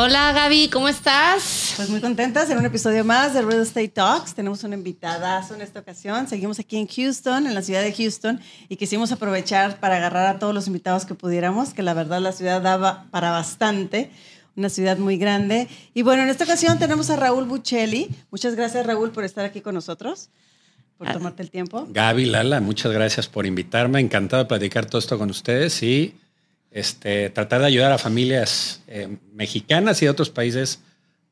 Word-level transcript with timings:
Hola 0.00 0.30
Gaby, 0.30 0.68
¿cómo 0.68 0.88
estás? 0.88 1.72
Pues 1.74 1.90
muy 1.90 2.00
contentas 2.00 2.48
en 2.50 2.58
un 2.58 2.64
episodio 2.64 3.04
más 3.04 3.34
de 3.34 3.42
Real 3.42 3.62
Estate 3.62 3.88
Talks. 3.88 4.32
Tenemos 4.32 4.62
una 4.62 4.76
invitada 4.76 5.44
en 5.52 5.60
esta 5.60 5.80
ocasión. 5.80 6.28
Seguimos 6.28 6.60
aquí 6.60 6.76
en 6.76 6.86
Houston, 6.86 7.48
en 7.48 7.52
la 7.52 7.62
ciudad 7.62 7.82
de 7.82 7.92
Houston, 7.92 8.40
y 8.68 8.76
quisimos 8.76 9.10
aprovechar 9.10 9.80
para 9.80 9.96
agarrar 9.96 10.28
a 10.28 10.38
todos 10.38 10.54
los 10.54 10.68
invitados 10.68 11.04
que 11.04 11.16
pudiéramos, 11.16 11.74
que 11.74 11.82
la 11.82 11.94
verdad 11.94 12.20
la 12.20 12.30
ciudad 12.30 12.62
daba 12.62 13.06
para 13.10 13.32
bastante 13.32 14.12
una 14.54 14.68
ciudad 14.68 14.98
muy 14.98 15.18
grande. 15.18 15.66
Y 15.94 16.02
bueno, 16.02 16.22
en 16.22 16.28
esta 16.28 16.44
ocasión 16.44 16.78
tenemos 16.78 17.10
a 17.10 17.16
Raúl 17.16 17.46
Buccelli. 17.46 18.08
Muchas 18.30 18.54
gracias, 18.54 18.86
Raúl, 18.86 19.10
por 19.10 19.24
estar 19.24 19.44
aquí 19.44 19.62
con 19.62 19.74
nosotros, 19.74 20.28
por 20.96 21.12
tomarte 21.12 21.42
el 21.42 21.50
tiempo. 21.50 21.88
Gaby, 21.90 22.26
Lala, 22.26 22.60
muchas 22.60 22.92
gracias 22.92 23.26
por 23.26 23.46
invitarme. 23.46 23.98
Encantado 23.98 24.44
de 24.44 24.48
platicar 24.48 24.86
todo 24.86 25.00
esto 25.00 25.18
con 25.18 25.28
ustedes 25.28 25.82
y 25.82 26.14
este, 26.70 27.30
tratar 27.30 27.60
de 27.60 27.66
ayudar 27.66 27.92
a 27.92 27.98
familias 27.98 28.82
eh, 28.86 29.16
mexicanas 29.32 30.02
y 30.02 30.06
de 30.06 30.10
otros 30.10 30.30
países 30.30 30.80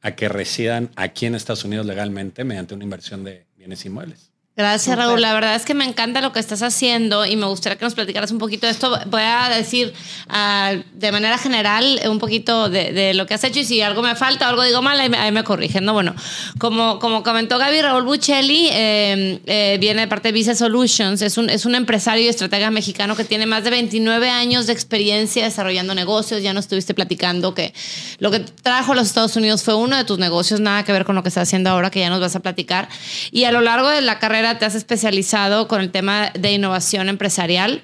a 0.01 0.15
que 0.15 0.29
residan 0.29 0.91
aquí 0.97 1.27
en 1.27 1.35
Estados 1.35 1.65
Unidos 1.65 1.87
legalmente 1.87 2.45
mediante 2.45 2.75
una 2.75 2.85
inversión 2.85 3.25
de 3.25 3.47
bienes 3.57 3.85
inmuebles. 3.85 4.31
Gracias, 4.57 4.97
Raúl. 4.97 5.21
La 5.21 5.35
verdad 5.35 5.55
es 5.55 5.67
que 5.67 5.75
me 5.75 5.85
encanta 5.85 6.23
lo 6.23 6.33
que 6.33 6.41
estás 6.41 6.63
haciendo 6.63 7.27
y 7.27 7.37
me 7.37 7.45
gustaría 7.45 7.77
que 7.77 7.85
nos 7.85 7.95
platicaras 7.95 8.31
un 8.31 8.39
poquito 8.39 8.67
de 8.67 8.73
esto. 8.73 8.99
Voy 9.09 9.21
a 9.21 9.51
decir 9.51 9.93
ah, 10.29 10.73
de 10.95 11.13
manera 11.13 11.37
general 11.37 12.01
un 12.09 12.19
poquito 12.19 12.71
de, 12.71 13.13
lo 13.13 13.27
que 13.27 13.35
has 13.35 13.45
hecho 13.45 13.61
y 13.61 13.65
si 13.67 13.83
algo 13.83 14.01
me 14.01 14.15
falta 14.15 14.47
o 14.47 14.49
algo 14.49 14.63
digo 14.63 14.81
mal, 14.81 14.99
ahí 14.99 15.31
me, 15.31 15.45
corrigen. 15.45 15.85
No, 15.85 15.93
bueno, 15.93 16.15
como, 16.59 16.99
como 17.01 17.23
comentó 17.23 17.59
Gaby, 17.59 17.83
Raúl 17.83 18.05
Buccelli 18.05 18.71
eh, 18.73 19.41
eh, 19.45 19.77
viene 19.79 20.01
de 20.01 20.09
parte 20.09 20.29
de 20.29 20.33
Visa 20.33 20.55
Solutions. 20.55 21.21
Es 21.21 21.37
un, 21.37 21.51
es 21.51 21.67
un 21.67 21.75
empresario 21.75 22.25
y 22.25 22.29
estratega 22.29 22.71
mexicano 22.71 23.15
que 23.15 23.25
tiene 23.25 23.45
más 23.45 23.63
de 23.63 23.69
29 23.69 24.31
años 24.31 24.67
de 24.67 24.73
experiencia 24.73 25.45
desarrollando 25.45 25.95
negocios. 25.95 26.43
Ya 26.43 26.55
nos 26.55 26.65
estuviste 26.65 26.95
platicando 26.95 27.53
que 27.53 27.75
lo 28.21 28.31
que 28.31 28.41
trajo 28.41 28.93
a 28.93 28.95
los 28.95 29.07
Estados 29.09 29.37
Unidos 29.37 29.63
fue 29.63 29.75
uno 29.75 29.99
de 29.99 30.05
tus 30.05 30.19
negocios, 30.19 30.61
nada 30.61 30.83
que 30.83 30.93
ver 30.93 31.05
con 31.05 31.15
lo 31.15 31.23
que 31.23 31.29
estás 31.29 31.47
haciendo 31.47 31.69
ahora, 31.69 31.91
que 31.91 32.01
ya 32.01 32.09
nos 32.09 32.23
vas 32.23 32.37
a 32.37 32.41
platicar. 32.41 32.89
Y 33.33 33.45
a 33.45 33.53
lo 33.53 33.61
largo 33.61 33.91
de 33.91 34.01
la 34.01 34.19
carrera 34.19 34.46
te 34.55 34.65
has 34.65 34.75
especializado 34.75 35.69
con 35.69 35.81
el 35.81 35.91
tema 35.91 36.31
de 36.39 36.53
innovación 36.53 37.09
empresarial. 37.09 37.83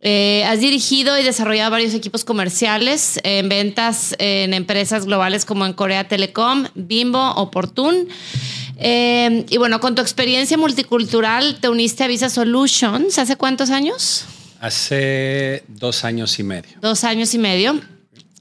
Eh, 0.00 0.44
has 0.44 0.60
dirigido 0.60 1.18
y 1.18 1.24
desarrollado 1.24 1.70
varios 1.70 1.94
equipos 1.94 2.24
comerciales 2.24 3.18
en 3.24 3.48
ventas 3.48 4.14
en 4.18 4.54
empresas 4.54 5.06
globales 5.06 5.44
como 5.44 5.66
en 5.66 5.72
Corea 5.72 6.06
Telecom, 6.06 6.66
Bimbo, 6.74 7.34
Oportun. 7.34 8.08
Eh, 8.78 9.44
y 9.48 9.56
bueno, 9.56 9.80
con 9.80 9.94
tu 9.94 10.02
experiencia 10.02 10.56
multicultural, 10.56 11.58
te 11.60 11.68
uniste 11.68 12.04
a 12.04 12.06
Visa 12.06 12.28
Solutions. 12.28 13.18
¿Hace 13.18 13.36
cuántos 13.36 13.70
años? 13.70 14.24
Hace 14.60 15.64
dos 15.68 16.04
años 16.04 16.38
y 16.38 16.42
medio. 16.42 16.76
Dos 16.80 17.04
años 17.04 17.34
y 17.34 17.38
medio. 17.38 17.80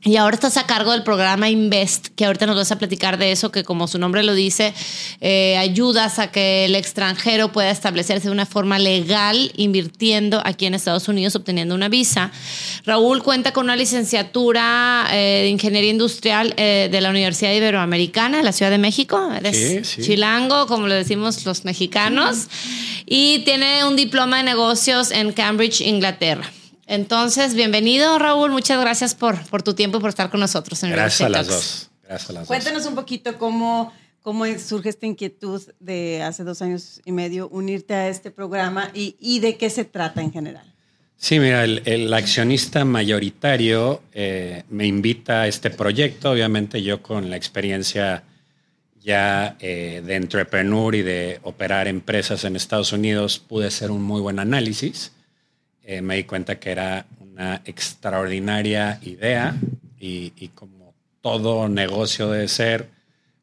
Y 0.08 0.18
ahora 0.18 0.36
estás 0.36 0.58
a 0.58 0.68
cargo 0.68 0.92
del 0.92 1.02
programa 1.02 1.50
Invest, 1.50 2.10
que 2.16 2.26
ahorita 2.26 2.46
nos 2.46 2.56
vas 2.56 2.72
a 2.72 2.78
platicar 2.78 3.18
de 3.18 3.32
eso, 3.32 3.52
que 3.52 3.64
como 3.64 3.88
su 3.88 3.98
nombre 3.98 4.22
lo 4.22 4.36
dice, 4.36 4.72
eh, 5.20 5.58
ayudas 5.58 6.20
a 6.20 6.32
que 6.32 6.66
el 6.66 6.76
extranjero 6.76 7.52
pueda 7.52 7.72
establecerse 7.72 8.28
de 8.28 8.32
una 8.32 8.46
forma 8.46 8.78
legal 8.78 9.52
invirtiendo 9.56 10.44
aquí 10.46 10.68
en 10.68 10.76
Estados 10.76 11.08
Unidos, 11.08 11.36
obteniendo 11.36 11.74
una 11.74 11.90
visa. 11.90 12.32
Raúl 12.86 13.24
cuenta 13.24 13.52
con 13.52 13.64
una 13.64 13.76
licenciatura 13.76 15.08
eh, 15.12 15.42
de 15.42 15.50
Ingeniería 15.50 15.90
Industrial 15.90 16.54
eh, 16.56 16.88
de 16.92 17.02
la 17.02 17.10
Universidad 17.10 17.54
Iberoamericana 17.54 18.38
de 18.38 18.44
la 18.44 18.52
Ciudad 18.52 18.70
de 18.70 18.78
México. 18.78 19.32
Eres 19.36 19.88
sí, 19.88 20.04
chilango, 20.04 20.68
como 20.68 20.88
lo 20.88 20.94
decimos 20.94 21.44
los 21.48 21.66
mexicanos. 21.66 22.46
Y 23.08 23.40
tiene 23.40 23.84
un 23.86 23.96
diploma 23.96 24.38
de 24.38 24.44
negocios 24.44 25.10
en 25.10 25.32
Cambridge, 25.32 25.82
Inglaterra. 25.82 26.48
Entonces, 26.88 27.56
bienvenido 27.56 28.20
Raúl, 28.20 28.52
muchas 28.52 28.80
gracias 28.80 29.16
por, 29.16 29.44
por 29.48 29.64
tu 29.64 29.74
tiempo 29.74 29.98
y 29.98 30.02
por 30.02 30.10
estar 30.10 30.30
con 30.30 30.40
nosotros. 30.40 30.84
En 30.84 30.92
gracias 30.92 31.22
a 31.22 31.30
las 31.30 31.48
dos. 31.48 31.90
Gracias 32.04 32.30
a 32.30 32.34
las 32.34 32.48
Cuéntanos 32.48 32.86
un 32.86 32.94
poquito 32.94 33.38
cómo, 33.40 33.92
cómo 34.22 34.46
surge 34.60 34.90
esta 34.90 35.08
inquietud 35.08 35.62
de 35.80 36.22
hace 36.22 36.44
dos 36.44 36.62
años 36.62 37.02
y 37.04 37.12
medio 37.12 37.50
unirte 37.50 37.96
a 37.96 38.08
este 38.08 38.30
programa 38.30 38.92
y, 38.94 39.16
y 39.20 39.40
de 39.40 39.58
qué 39.58 39.70
se 39.70 39.86
trata 39.86 40.22
en 40.22 40.32
general. 40.32 40.76
Sí, 41.18 41.40
mira, 41.40 41.64
el, 41.64 42.14
accionista 42.14 42.86
mayoritario 42.86 44.04
eh, 44.14 44.64
me 44.70 44.86
invita 44.86 45.42
a 45.42 45.48
este 45.48 45.72
proyecto. 45.72 46.30
Obviamente 46.30 46.84
yo 46.84 47.02
con 47.02 47.30
la 47.32 47.38
experiencia 47.38 48.24
ya 49.02 49.56
eh, 49.60 50.04
de 50.06 50.16
entrepreneur 50.16 50.94
y 50.94 51.02
de 51.02 51.40
operar 51.44 51.88
empresas 51.88 52.44
en 52.44 52.56
Estados 52.56 52.92
Unidos 52.92 53.40
pude 53.40 53.68
hacer 53.68 53.92
un 53.92 54.04
muy 54.04 54.22
buen 54.22 54.40
análisis 54.40 55.14
eh, 55.88 56.02
me 56.02 56.16
di 56.16 56.24
cuenta 56.24 56.60
que 56.60 56.72
era 56.72 57.06
una 57.20 57.62
extraordinaria 57.64 59.00
idea 59.04 59.56
y, 60.00 60.32
como 60.56 60.96
todo 61.22 61.70
negocio 61.70 62.32
debe 62.32 62.48
ser, 62.48 62.90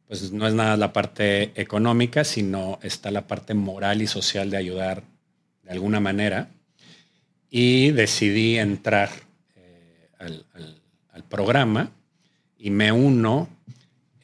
pues 0.09 0.33
no 0.33 0.47
es 0.49 0.55
nada 0.55 0.77
la 0.77 0.93
parte 0.93 1.53
económica, 1.55 2.25
sino 2.25 2.81
está 2.83 3.13
la 3.13 3.29
parte 3.29 3.55
moral 3.55 4.03
y 4.03 4.09
social 4.09 4.51
de 4.51 4.57
ayudar 4.57 5.05
de 5.63 5.71
alguna 5.71 6.01
manera. 6.01 6.49
Y 7.49 7.91
decidí 7.93 8.59
entrar 8.59 9.11
eh, 9.57 10.09
al, 10.19 11.25
programa 11.29 11.91
y 12.59 12.71
me 12.71 12.91
uno. 12.91 13.49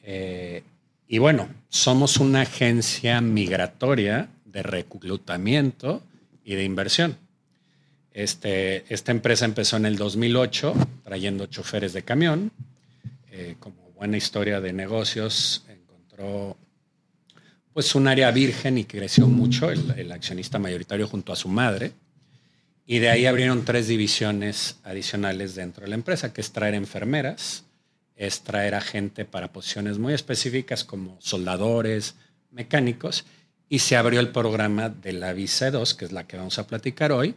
Eh, 0.03 0.63
y 1.07 1.17
bueno, 1.19 1.47
somos 1.69 2.17
una 2.17 2.41
agencia 2.41 3.21
migratoria 3.21 4.29
de 4.45 4.61
reclutamiento 4.61 6.03
y 6.43 6.55
de 6.55 6.63
inversión. 6.65 7.17
Este, 8.13 8.85
esta 8.93 9.11
empresa 9.11 9.45
empezó 9.45 9.77
en 9.77 9.85
el 9.85 9.95
2008 9.95 10.73
trayendo 11.03 11.45
choferes 11.45 11.93
de 11.93 12.03
camión. 12.03 12.51
Eh, 13.31 13.55
como 13.59 13.91
buena 13.91 14.17
historia 14.17 14.61
de 14.61 14.73
negocios, 14.73 15.63
encontró 15.67 16.57
pues 17.73 17.95
un 17.95 18.07
área 18.07 18.31
virgen 18.31 18.77
y 18.77 18.85
creció 18.85 19.27
mucho, 19.27 19.69
el, 19.69 20.11
accionista 20.11 20.59
mayoritario 20.59 21.07
junto 21.07 21.31
a 21.31 21.35
su 21.35 21.47
madre. 21.47 21.93
Y 22.85 22.99
de 22.99 23.09
ahí 23.09 23.25
abrieron 23.25 23.65
tres 23.65 23.87
divisiones 23.87 24.77
adicionales 24.83 25.53
dentro 25.53 25.83
de 25.83 25.89
la 25.89 25.95
empresa, 25.95 26.33
que 26.33 26.41
es 26.41 26.51
traer 26.51 26.73
enfermeras, 26.73 27.65
es 28.15 28.41
traer 28.41 28.73
a 28.75 28.81
gente 28.81 29.25
para 29.25 29.53
posiciones 29.53 29.99
muy 29.99 30.13
específicas 30.13 30.83
como 30.83 31.17
soldadores, 31.21 32.15
mecánicos, 32.51 33.25
y 33.69 33.79
se 33.79 33.95
abrió 33.95 34.19
el 34.19 34.29
programa 34.29 34.89
de 34.89 35.13
la 35.13 35.33
Visa 35.33 35.69
2, 35.69 35.93
que 35.93 36.05
es 36.05 36.11
la 36.11 36.25
que 36.25 36.37
vamos 36.37 36.57
a 36.57 36.65
platicar 36.65 37.11
hoy, 37.11 37.35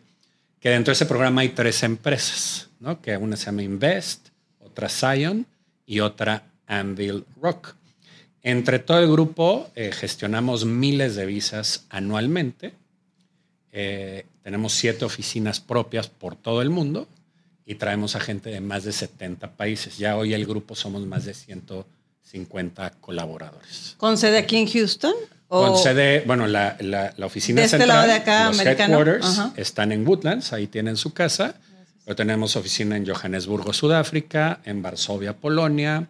que 0.62 0.70
dentro 0.70 0.92
de 0.92 0.94
ese 0.94 1.06
programa 1.06 1.40
hay 1.40 1.48
tres 1.48 1.82
empresas, 1.82 2.68
¿no? 2.78 3.02
que 3.02 3.16
una 3.16 3.36
se 3.36 3.46
llama 3.46 3.64
Invest, 3.64 4.28
otra 4.60 4.88
Zion 4.88 5.44
y 5.84 5.98
otra 5.98 6.44
Anvil 6.68 7.24
Rock. 7.40 7.74
Entre 8.42 8.78
todo 8.78 9.00
el 9.00 9.10
grupo 9.10 9.68
eh, 9.74 9.90
gestionamos 9.92 10.64
miles 10.64 11.16
de 11.16 11.26
visas 11.26 11.84
anualmente. 11.90 12.74
Eh, 13.72 14.24
tenemos 14.42 14.72
siete 14.72 15.04
oficinas 15.04 15.58
propias 15.58 16.06
por 16.06 16.36
todo 16.36 16.62
el 16.62 16.70
mundo 16.70 17.08
y 17.66 17.74
traemos 17.74 18.14
a 18.14 18.20
gente 18.20 18.50
de 18.50 18.60
más 18.60 18.84
de 18.84 18.92
70 18.92 19.56
países. 19.56 19.98
Ya 19.98 20.16
hoy 20.16 20.32
el 20.32 20.46
grupo 20.46 20.76
somos 20.76 21.04
más 21.04 21.24
de 21.24 21.34
150 21.34 22.91
colaboradores. 23.00 23.97
¿Con 23.98 24.16
sede 24.16 24.38
aquí 24.38 24.58
en 24.58 24.68
Houston? 24.68 25.15
Con 25.53 25.77
sede, 25.77 26.22
bueno, 26.27 26.47
la, 26.47 26.78
la, 26.81 27.27
oficina 27.27 27.60
de 27.60 27.66
este 27.66 27.87
lado 27.87 28.07
de 28.07 28.15
acá, 28.15 28.47
los 28.47 28.59
headquarters 28.59 29.41
están 29.57 29.93
en 29.93 30.09
Woodlands, 30.09 30.54
ahí 30.54 30.66
tienen 30.66 30.97
su 30.97 31.13
casa. 31.13 31.57
Pero 32.07 32.16
tenemos 32.16 32.57
oficina 32.57 32.97
en 32.97 33.07
Johannesburgo, 33.07 33.75
Sudáfrica, 33.75 34.60
en 34.65 34.81
Varsovia, 34.81 35.34
Polonia, 35.34 36.09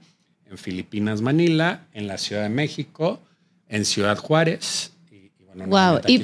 en 0.49 0.59
Filipinas, 0.59 1.23
Manila, 1.23 1.81
en 1.93 2.07
la 2.07 2.19
Ciudad 2.19 2.45
de 2.45 2.51
México, 2.51 3.21
en 3.69 3.85
Ciudad 3.85 4.17
Juárez 4.17 4.92
wow. 5.55 6.01
y, 6.07 6.23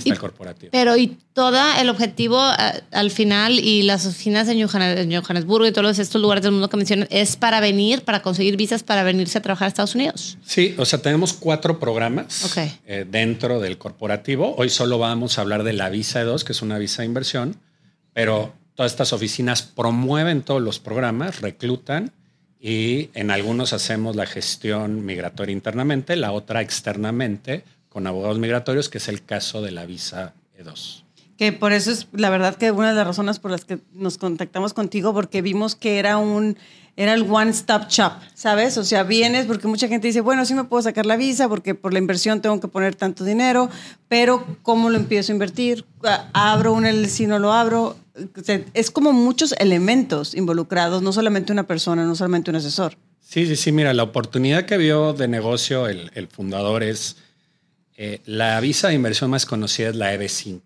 Pero 0.71 0.97
y 0.97 1.17
todo 1.33 1.59
el 1.79 1.89
objetivo 1.89 2.41
al 2.41 3.11
final 3.11 3.59
y 3.59 3.83
las 3.83 4.07
oficinas 4.07 4.49
en, 4.49 4.67
Johannesburgo 4.67 5.67
y 5.67 5.73
todos 5.73 5.99
estos 5.99 6.21
lugares 6.21 6.43
del 6.43 6.53
mundo 6.53 6.69
que 6.69 6.77
mencionan 6.77 7.09
es 7.11 7.37
para 7.37 7.61
venir, 7.61 8.03
para 8.03 8.23
conseguir 8.23 8.57
visas, 8.57 8.83
para 8.83 9.03
venirse 9.03 9.39
a 9.39 9.43
trabajar 9.43 9.67
a 9.67 9.69
Estados 9.69 9.95
Unidos. 9.95 10.39
Sí, 10.45 10.75
o 10.79 10.85
sea, 10.85 11.01
tenemos 11.01 11.33
cuatro 11.33 11.79
programas 11.79 12.57
eh, 12.87 13.07
dentro 13.09 13.61
del 13.61 13.79
corporativo. 13.79 14.55
Hoy 14.57 14.71
solo 14.71 14.99
vamos 14.99 15.39
a 15.39 15.43
hablar 15.43 15.63
de 15.63 15.73
la 15.73 15.91
visa 15.91 16.19
de 16.21 16.25
dos, 16.25 16.45
que 16.45 16.53
es 16.53 16.63
una 16.63 16.79
visa 16.79 17.03
de 17.03 17.07
inversión, 17.07 17.57
pero 18.13 18.53
todas 18.75 18.93
estas 18.93 19.13
oficinas 19.13 19.63
promueven 19.63 20.43
todos 20.43 20.63
los 20.63 20.79
programas, 20.79 21.41
reclutan 21.41 22.13
y 22.61 23.11
en 23.15 23.31
algunos 23.31 23.73
hacemos 23.73 24.17
la 24.17 24.27
gestión 24.27 25.05
migratoria 25.05 25.53
internamente, 25.53 26.17
la 26.17 26.33
otra 26.33 26.61
externamente 26.61 27.65
con 27.89 28.07
abogados 28.07 28.39
migratorios, 28.39 28.89
que 28.89 28.99
es 28.99 29.09
el 29.09 29.25
caso 29.25 29.63
de 29.63 29.71
la 29.71 29.87
visa 29.87 30.35
E2. 30.59 31.05
Que 31.37 31.53
por 31.53 31.73
eso 31.73 31.91
es 31.91 32.09
la 32.13 32.31
verdad 32.31 32.57
que 32.57 32.73
una 32.73 32.91
de 32.91 32.97
las 32.97 33.07
razones 33.07 33.39
por 33.39 33.51
las 33.51 33.65
que 33.65 33.79
nos 33.93 34.19
contactamos 34.19 34.75
contigo, 34.75 35.15
porque 35.15 35.41
vimos 35.41 35.77
que 35.77 35.99
era 35.99 36.19
un 36.19 36.57
era 36.99 37.15
el 37.15 37.31
one 37.31 37.53
stop 37.53 37.87
shop, 37.89 38.15
¿sabes? 38.35 38.77
O 38.77 38.83
sea, 38.83 39.05
vienes 39.05 39.47
porque 39.47 39.69
mucha 39.69 39.87
gente 39.87 40.09
dice, 40.09 40.21
bueno, 40.21 40.45
sí 40.45 40.53
me 40.55 40.65
puedo 40.65 40.83
sacar 40.83 41.07
la 41.07 41.17
visa 41.17 41.49
porque 41.49 41.77
por 41.77 41.93
la 41.93 42.01
inversión 42.01 42.41
tengo 42.41 42.59
que 42.59 42.67
poner 42.67 42.97
tanto 42.97 43.23
dinero, 43.23 43.71
pero 44.09 44.45
¿cómo 44.65 44.91
lo 44.91 44.97
empiezo 44.97 45.31
a 45.31 45.35
invertir? 45.35 45.85
¿Abro 46.33 46.73
un 46.73 46.85
LLC, 46.85 47.29
no 47.29 47.39
lo 47.39 47.53
abro? 47.53 47.97
es 48.75 48.91
como 48.91 49.13
muchos 49.13 49.55
elementos 49.61 50.35
involucrados, 50.35 51.01
no 51.01 51.13
solamente 51.13 51.53
una 51.53 51.69
persona, 51.69 52.05
no 52.05 52.17
solamente 52.17 52.51
un 52.51 52.57
asesor. 52.57 52.97
Sí, 53.21 53.47
sí, 53.47 53.55
sí, 53.55 53.71
mira, 53.71 53.95
la 53.95 54.03
oportunidad 54.03 54.65
que 54.65 54.77
vio 54.77 55.13
de 55.13 55.29
negocio 55.29 55.87
el, 55.87 56.11
el 56.15 56.27
fundador 56.27 56.83
es, 56.83 57.17
eh, 58.01 58.21
la 58.27 58.61
visa 58.61 58.87
de 58.87 58.95
inversión 58.95 59.29
más 59.29 59.45
conocida 59.45 59.89
es 59.89 59.97
la 59.97 60.15
EB5. 60.15 60.61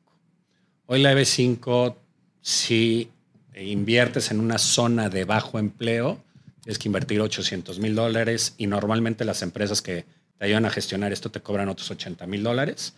Hoy 0.84 1.00
la 1.00 1.14
EB5, 1.14 1.96
si 2.42 3.10
inviertes 3.56 4.30
en 4.30 4.38
una 4.38 4.58
zona 4.58 5.08
de 5.08 5.24
bajo 5.24 5.58
empleo, 5.58 6.22
tienes 6.62 6.78
que 6.78 6.90
invertir 6.90 7.22
800 7.22 7.78
mil 7.78 7.94
dólares 7.94 8.54
y 8.58 8.66
normalmente 8.66 9.24
las 9.24 9.40
empresas 9.40 9.80
que 9.80 10.04
te 10.36 10.44
ayudan 10.44 10.66
a 10.66 10.70
gestionar 10.70 11.10
esto 11.10 11.30
te 11.30 11.40
cobran 11.40 11.70
otros 11.70 11.90
80 11.90 12.26
mil 12.26 12.42
dólares. 12.42 12.92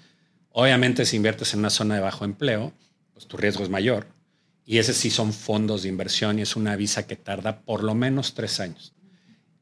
Obviamente 0.50 1.06
si 1.06 1.14
inviertes 1.14 1.54
en 1.54 1.60
una 1.60 1.70
zona 1.70 1.94
de 1.94 2.00
bajo 2.00 2.24
empleo, 2.24 2.72
pues 3.12 3.28
tu 3.28 3.36
riesgo 3.36 3.62
es 3.62 3.70
mayor. 3.70 4.08
Y 4.66 4.78
ese 4.78 4.94
sí 4.94 5.10
son 5.10 5.32
fondos 5.32 5.84
de 5.84 5.90
inversión 5.90 6.40
y 6.40 6.42
es 6.42 6.56
una 6.56 6.74
visa 6.74 7.06
que 7.06 7.14
tarda 7.14 7.60
por 7.60 7.84
lo 7.84 7.94
menos 7.94 8.34
tres 8.34 8.58
años. 8.58 8.94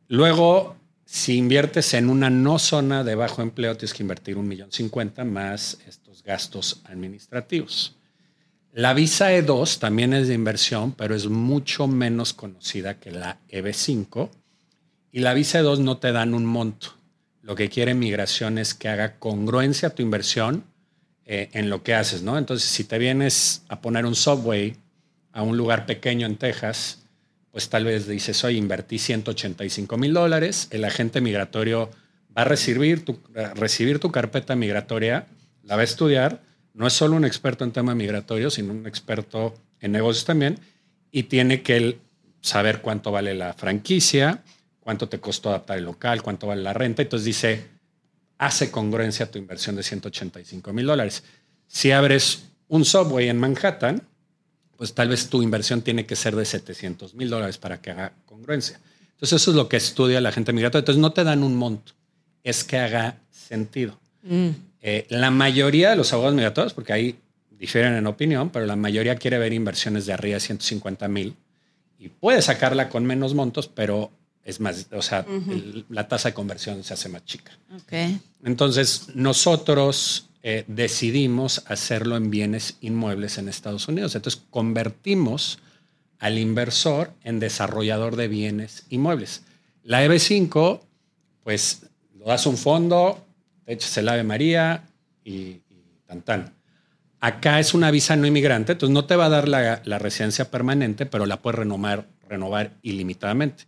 Luego, 0.08 0.76
si 1.12 1.36
inviertes 1.36 1.92
en 1.92 2.08
una 2.08 2.30
no 2.30 2.58
zona 2.58 3.04
de 3.04 3.14
bajo 3.14 3.42
empleo, 3.42 3.76
tienes 3.76 3.92
que 3.92 4.02
invertir 4.02 4.38
un 4.38 4.48
millón 4.48 4.72
cincuenta 4.72 5.24
más 5.26 5.76
estos 5.86 6.22
gastos 6.22 6.80
administrativos. 6.84 7.96
La 8.72 8.94
visa 8.94 9.30
E2 9.30 9.78
también 9.78 10.14
es 10.14 10.28
de 10.28 10.32
inversión, 10.32 10.92
pero 10.92 11.14
es 11.14 11.26
mucho 11.26 11.86
menos 11.86 12.32
conocida 12.32 12.98
que 12.98 13.10
la 13.10 13.36
EB5. 13.50 14.30
Y 15.12 15.20
la 15.20 15.34
visa 15.34 15.60
E2 15.60 15.80
no 15.80 15.98
te 15.98 16.12
dan 16.12 16.32
un 16.32 16.46
monto. 16.46 16.94
Lo 17.42 17.56
que 17.56 17.68
quiere 17.68 17.92
migración 17.92 18.56
es 18.56 18.72
que 18.72 18.88
haga 18.88 19.18
congruencia 19.18 19.90
tu 19.90 20.00
inversión 20.00 20.64
eh, 21.26 21.50
en 21.52 21.68
lo 21.68 21.82
que 21.82 21.94
haces, 21.94 22.22
¿no? 22.22 22.38
Entonces, 22.38 22.66
si 22.66 22.84
te 22.84 22.96
vienes 22.96 23.64
a 23.68 23.82
poner 23.82 24.06
un 24.06 24.14
subway 24.14 24.78
a 25.32 25.42
un 25.42 25.58
lugar 25.58 25.84
pequeño 25.84 26.26
en 26.26 26.36
Texas, 26.36 27.01
pues 27.52 27.68
tal 27.68 27.84
vez 27.84 28.08
dices, 28.08 28.42
oye, 28.44 28.56
invertí 28.56 28.98
185 28.98 29.96
mil 29.98 30.14
dólares, 30.14 30.68
el 30.70 30.84
agente 30.84 31.20
migratorio 31.20 31.90
va 32.36 32.42
a 32.42 32.44
recibir 32.44 33.04
tu, 33.04 33.20
recibir 33.54 33.98
tu 33.98 34.10
carpeta 34.10 34.56
migratoria, 34.56 35.26
la 35.62 35.76
va 35.76 35.82
a 35.82 35.84
estudiar, 35.84 36.42
no 36.72 36.86
es 36.86 36.94
solo 36.94 37.14
un 37.14 37.26
experto 37.26 37.62
en 37.64 37.72
tema 37.72 37.94
migratorio, 37.94 38.50
sino 38.50 38.72
un 38.72 38.86
experto 38.86 39.54
en 39.80 39.92
negocios 39.92 40.24
también, 40.24 40.58
y 41.10 41.24
tiene 41.24 41.62
que 41.62 41.98
saber 42.40 42.80
cuánto 42.80 43.12
vale 43.12 43.34
la 43.34 43.52
franquicia, 43.52 44.42
cuánto 44.80 45.10
te 45.10 45.20
costó 45.20 45.50
adaptar 45.50 45.76
el 45.76 45.84
local, 45.84 46.22
cuánto 46.22 46.46
vale 46.46 46.62
la 46.62 46.72
renta, 46.72 47.02
entonces 47.02 47.26
dice, 47.26 47.66
hace 48.38 48.70
congruencia 48.70 49.30
tu 49.30 49.38
inversión 49.38 49.76
de 49.76 49.82
185 49.82 50.72
mil 50.72 50.86
dólares. 50.86 51.22
Si 51.66 51.92
abres 51.92 52.44
un 52.68 52.86
subway 52.86 53.28
en 53.28 53.38
Manhattan, 53.38 54.02
pues 54.76 54.94
tal 54.94 55.08
vez 55.08 55.28
tu 55.28 55.42
inversión 55.42 55.82
tiene 55.82 56.06
que 56.06 56.16
ser 56.16 56.36
de 56.36 56.44
700 56.44 57.14
mil 57.14 57.30
dólares 57.30 57.58
para 57.58 57.80
que 57.80 57.90
haga 57.90 58.12
congruencia. 58.26 58.80
Entonces 59.12 59.40
eso 59.40 59.50
es 59.52 59.56
lo 59.56 59.68
que 59.68 59.76
estudia 59.76 60.20
la 60.20 60.32
gente 60.32 60.52
migratoria. 60.52 60.80
Entonces 60.80 61.00
no 61.00 61.12
te 61.12 61.24
dan 61.24 61.42
un 61.42 61.56
monto, 61.56 61.92
es 62.42 62.64
que 62.64 62.78
haga 62.78 63.18
sentido. 63.30 63.98
Mm. 64.22 64.48
Eh, 64.80 65.06
la 65.10 65.30
mayoría 65.30 65.90
de 65.90 65.96
los 65.96 66.12
abogados 66.12 66.34
migratorios, 66.34 66.74
porque 66.74 66.92
ahí 66.92 67.16
difieren 67.50 67.94
en 67.94 68.06
opinión, 68.08 68.50
pero 68.50 68.66
la 68.66 68.74
mayoría 68.74 69.14
quiere 69.14 69.38
ver 69.38 69.52
inversiones 69.52 70.06
de 70.06 70.12
arriba 70.12 70.34
de 70.34 70.40
150 70.40 71.06
mil 71.06 71.36
y 71.98 72.08
puede 72.08 72.42
sacarla 72.42 72.88
con 72.88 73.06
menos 73.06 73.34
montos, 73.34 73.68
pero 73.68 74.10
es 74.44 74.58
más, 74.58 74.88
o 74.90 75.02
sea, 75.02 75.24
la 75.88 76.08
tasa 76.08 76.30
de 76.30 76.34
conversión 76.34 76.82
se 76.82 76.94
hace 76.94 77.08
más 77.08 77.24
chica. 77.24 77.52
Okay. 77.84 78.20
Entonces, 78.42 79.06
nosotros 79.14 80.28
eh, 80.44 80.64
decidimos 80.66 81.62
hacerlo 81.66 82.16
en 82.16 82.30
bienes 82.30 82.76
inmuebles 82.80 83.38
en 83.38 83.48
Estados 83.48 83.86
Unidos. 83.86 84.16
Entonces 84.16 84.42
convertimos 84.50 85.60
al 86.18 86.38
inversor 86.38 87.12
en 87.22 87.38
desarrollador 87.38 88.16
de 88.16 88.28
bienes 88.28 88.84
inmuebles. 88.88 89.42
La 89.84 90.04
EB5, 90.04 90.80
pues 91.44 91.86
lo 92.18 92.26
das 92.26 92.46
un 92.46 92.56
fondo, 92.56 93.24
te 93.64 93.72
echas 93.72 93.96
el 93.98 94.08
Ave 94.08 94.24
María 94.24 94.88
y, 95.24 95.60
tan 96.06 96.22
tan. 96.22 96.54
Acá 97.20 97.60
es 97.60 97.72
una 97.72 97.92
visa 97.92 98.16
no 98.16 98.26
inmigrante, 98.26 98.72
entonces 98.72 98.92
no 98.92 99.04
te 99.04 99.14
va 99.14 99.26
a 99.26 99.30
dar 99.30 99.48
la, 99.48 99.80
la 99.84 99.98
residencia 100.00 100.50
permanente, 100.50 101.06
pero 101.06 101.24
la 101.26 101.40
puedes 101.40 101.60
renovar, 101.60 102.08
renovar 102.28 102.72
ilimitadamente. 102.82 103.66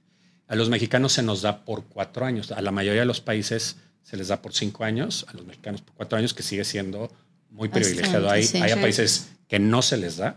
A 0.49 0.57
los 0.57 0.71
mexicanos 0.71 1.13
se 1.13 1.23
nos 1.23 1.43
da 1.43 1.65
por 1.65 1.85
cuatro 1.85 2.27
años. 2.27 2.51
A 2.51 2.61
la 2.63 2.73
mayoría 2.73 3.03
de 3.03 3.07
los 3.07 3.21
países 3.21 3.77
se 4.05 4.17
les 4.17 4.29
da 4.29 4.41
por 4.41 4.55
cinco 4.55 4.85
años, 4.85 5.27
a 5.29 5.33
los 5.33 5.45
mexicanos 5.45 5.81
por 5.81 5.95
cuatro 5.95 6.19
años, 6.19 6.33
que 6.33 6.43
sigue 6.43 6.65
siendo 6.65 7.11
muy 7.51 7.69
privilegiado. 7.69 8.31
Hay, 8.31 8.49
hay 8.55 8.75
países 8.81 9.31
que 9.49 9.59
no 9.59 9.83
se 9.83 9.97
les 9.97 10.19
da, 10.19 10.37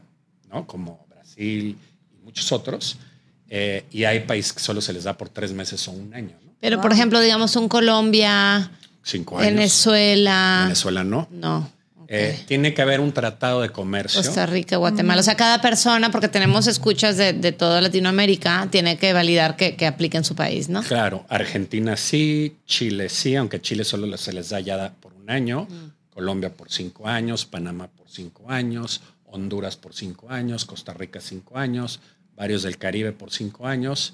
¿no? 0.49 0.65
como 0.65 1.05
Brasil 1.09 1.77
y 2.11 2.23
muchos 2.23 2.51
otros, 2.51 2.97
eh, 3.49 3.85
y 3.91 4.05
hay 4.05 4.21
países 4.21 4.53
que 4.53 4.59
solo 4.59 4.81
se 4.81 4.93
les 4.93 5.03
da 5.03 5.17
por 5.17 5.29
tres 5.29 5.51
meses 5.51 5.87
o 5.87 5.91
un 5.91 6.13
año. 6.13 6.35
Pero, 6.59 6.81
por 6.81 6.91
ejemplo, 6.91 7.19
digamos 7.19 7.55
un 7.55 7.69
Colombia, 7.69 8.71
cinco 9.03 9.37
años. 9.37 9.53
Venezuela. 9.53 10.61
Venezuela 10.63 11.03
no. 11.03 11.27
No. 11.31 11.71
Eh, 12.09 12.39
tiene 12.48 12.74
que 12.74 12.81
haber 12.81 13.01
un 13.01 13.12
tratado 13.12 13.62
de 13.62 13.69
comercio. 13.69 14.21
Costa 14.21 14.45
Rica, 14.45 14.77
Guatemala. 14.77 15.19
O 15.19 15.24
sea, 15.24 15.36
cada 15.36 15.62
persona, 15.62 16.09
porque 16.09 16.30
tenemos 16.30 16.68
escuchas 16.68 17.18
de, 17.18 17.33
toda 17.51 17.81
Latinoamérica, 17.81 18.68
tiene 18.71 18.98
que 18.98 19.12
validar 19.12 19.57
que, 19.57 19.75
que, 19.75 19.86
aplique 19.86 20.18
en 20.18 20.24
su 20.24 20.33
país, 20.33 20.69
¿no? 20.69 20.83
Claro, 20.83 21.25
Argentina 21.27 21.98
sí, 21.98 22.56
Chile 22.65 23.09
sí, 23.09 23.36
aunque 23.36 23.62
Chile 23.62 23.83
solo 23.83 24.15
se 24.18 24.31
les 24.31 24.50
da 24.50 24.59
ya 24.62 24.94
por 25.01 25.13
un 25.13 25.30
año, 25.30 25.68
mm. 25.69 26.13
Colombia 26.13 26.50
por 26.50 26.71
cinco 26.71 27.07
años, 27.07 27.45
Panamá 27.45 27.88
por 27.88 28.10
cinco 28.10 28.50
años, 28.50 29.01
Honduras 29.25 29.75
por 29.75 29.94
cinco 29.94 30.30
años, 30.30 30.65
Costa 30.65 30.94
Rica 30.94 31.19
cinco 31.19 31.57
años, 31.57 32.00
varios 32.36 32.63
del 32.63 32.77
Caribe 32.77 33.12
por 33.12 33.31
cinco 33.31 33.68
años. 33.68 34.13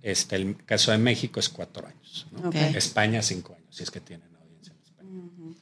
Este, 0.00 0.36
el 0.36 0.56
caso 0.64 0.92
de 0.92 0.98
México 0.98 1.40
es 1.40 1.48
cuatro 1.48 1.86
años. 1.86 2.26
España 2.74 3.22
cinco 3.22 3.54
años, 3.54 3.66
si 3.70 3.82
es 3.82 3.90
que 3.90 4.00
tienen 4.00 4.28
audiencia 4.36 4.72
en 4.72 4.82
España. 4.82 5.56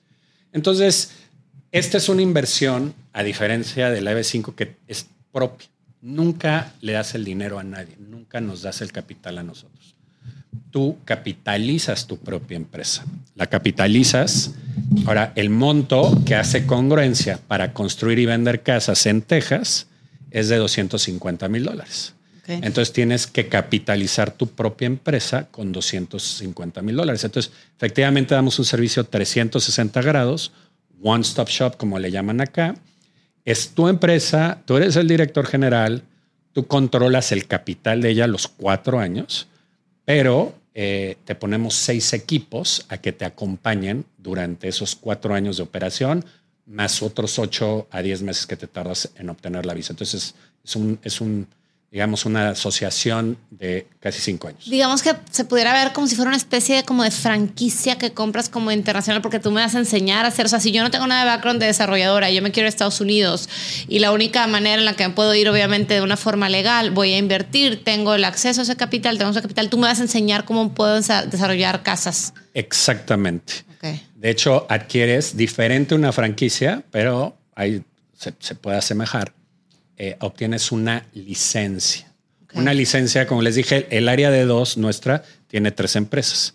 Entonces, 0.53 1.11
esta 1.73 1.99
es 1.99 2.09
una 2.09 2.23
inversión, 2.23 2.95
a 3.13 3.23
diferencia 3.23 3.91
de 3.91 4.01
la 4.01 4.13
EB5, 4.13 4.55
que 4.55 4.77
es 4.89 5.07
propia. 5.33 5.69
Nunca 6.03 6.73
le 6.81 6.93
das 6.93 7.15
el 7.15 7.25
dinero 7.25 7.59
a 7.59 7.65
nadie, 7.65 7.97
nunca 7.99 8.41
nos 8.41 8.63
das 8.63 8.81
el 8.81 8.91
capital 8.91 9.39
a 9.39 9.43
nosotros. 9.43 9.95
Tú 10.71 10.99
capitalizas 11.05 12.07
tu 12.07 12.17
propia 12.17 12.57
empresa. 12.57 13.05
La 13.35 13.47
capitalizas. 13.47 14.53
Ahora, 15.05 15.33
el 15.37 15.51
monto 15.51 16.23
que 16.25 16.37
hace 16.37 16.65
congruencia 16.65 17.39
para 17.47 17.73
construir 17.73 18.19
y 18.19 18.27
vender 18.27 18.63
casas 18.63 19.07
en 19.07 19.23
Texas 19.23 19.87
es 20.31 20.49
de 20.49 20.57
250 20.57 21.49
mil 21.49 21.65
dólares. 21.65 22.15
Entonces 22.47 22.93
tienes 22.93 23.29
que 23.29 23.49
capitalizar 23.49 24.33
tu 24.33 24.49
propia 24.49 24.87
empresa 24.87 25.47
con 25.51 25.71
250 25.71 26.83
mil 26.83 26.97
dólares. 26.97 27.23
Entonces, 27.23 27.53
efectivamente, 27.77 28.35
damos 28.35 28.59
un 28.59 28.65
servicio 28.65 29.05
360 29.05 30.03
grados 30.03 30.53
One 31.03 31.23
Stop 31.23 31.49
Shop, 31.49 31.77
como 31.77 31.99
le 31.99 32.11
llaman 32.11 32.41
acá. 32.41 32.75
Es 33.45 33.71
tu 33.71 33.89
empresa, 33.89 34.63
tú 34.67 34.77
eres 34.77 34.97
el 34.97 35.09
director 35.09 35.47
general, 35.47 36.03
tú 36.53 36.67
controlas 36.67 37.33
el 37.33 37.47
capital 37.47 38.03
de 38.03 38.11
ella 38.11 38.27
los 38.27 38.49
cuatro 38.49 38.99
años, 38.99 39.49
pero 40.05 40.55
eh, 40.75 41.17
te 41.25 41.35
ponemos 41.35 41.75
seis 41.75 42.13
equipos 42.13 42.85
a 42.89 42.99
que 42.99 43.13
te 43.13 43.25
acompañen 43.25 44.05
durante 44.19 44.69
esos 44.69 44.95
cuatro 44.95 45.35
años 45.35 45.57
de 45.57 45.63
operación, 45.63 46.25
más 46.67 47.03
otros 47.03 47.39
ocho 47.39 47.89
a 47.91 48.03
diez 48.03 48.23
meses 48.23 48.47
que 48.47 48.57
te 48.57 48.67
tardas 48.67 49.11
en 49.17 49.31
obtener 49.31 49.67
la 49.67 49.75
visa. 49.75 49.93
Entonces, 49.93 50.35
es 50.65 50.77
un, 50.77 50.99
es 51.03 51.21
un 51.21 51.47
digamos, 51.91 52.25
una 52.25 52.51
asociación 52.51 53.37
de 53.51 53.89
casi 53.99 54.21
cinco 54.21 54.47
años. 54.47 54.71
Digamos 54.71 55.03
que 55.03 55.13
se 55.31 55.45
pudiera 55.45 55.73
ver 55.73 55.93
como 55.93 56.07
si 56.07 56.15
fuera 56.15 56.29
una 56.29 56.37
especie 56.37 56.77
de 56.77 56.85
como 56.85 57.03
de 57.03 57.11
franquicia 57.11 57.99
que 57.99 58.13
compras 58.13 58.49
como 58.49 58.71
internacional 58.71 59.21
porque 59.23 59.41
tú 59.41 59.51
me 59.51 59.61
vas 59.61 59.75
a 59.75 59.79
enseñar 59.79 60.25
a 60.25 60.29
hacer, 60.29 60.47
o 60.47 60.49
sea, 60.49 60.61
si 60.61 60.71
yo 60.71 60.85
no 60.85 60.91
tengo 60.93 61.09
nada 61.09 61.25
de 61.25 61.31
background 61.31 61.61
de 61.61 61.67
desarrolladora, 61.67 62.31
yo 62.31 62.43
me 62.43 62.53
quiero 62.53 62.67
a 62.67 62.69
Estados 62.69 63.01
Unidos 63.01 63.49
y 63.89 63.99
la 63.99 64.13
única 64.13 64.47
manera 64.47 64.79
en 64.79 64.85
la 64.85 64.95
que 64.95 65.09
me 65.09 65.15
puedo 65.15 65.35
ir, 65.35 65.49
obviamente, 65.49 65.95
de 65.95 66.03
una 66.03 66.17
forma 66.17 66.49
legal, 66.49 66.93
voy 66.93 67.13
a 67.13 67.19
invertir, 67.19 67.83
tengo 67.83 68.15
el 68.15 68.25
acceso 68.25 68.61
a 68.61 68.65
ese 68.65 68.77
capital, 68.77 69.19
tengo 69.19 69.33
ese 69.33 69.43
capital, 69.43 69.69
tú 69.69 69.77
me 69.77 69.89
vas 69.89 69.99
a 69.99 70.03
enseñar 70.03 70.45
cómo 70.45 70.73
puedo 70.73 70.95
desarrollar 70.95 71.83
casas. 71.83 72.35
Exactamente. 72.55 73.65
De 74.15 74.29
hecho, 74.29 74.67
adquieres 74.69 75.35
diferente 75.35 75.95
una 75.95 76.13
franquicia, 76.13 76.85
pero 76.91 77.39
ahí 77.55 77.83
se, 78.17 78.35
se 78.39 78.55
puede 78.55 78.77
asemejar 78.77 79.33
eh, 80.03 80.17
obtienes 80.21 80.73
una 80.73 81.05
licencia. 81.13 82.11
Una 82.55 82.73
licencia, 82.73 83.27
como 83.27 83.43
les 83.43 83.55
dije, 83.55 83.87
el 83.91 84.09
área 84.09 84.31
de 84.31 84.47
dos 84.47 84.79
nuestra 84.79 85.25
tiene 85.47 85.73
tres 85.73 85.95
empresas. 85.95 86.55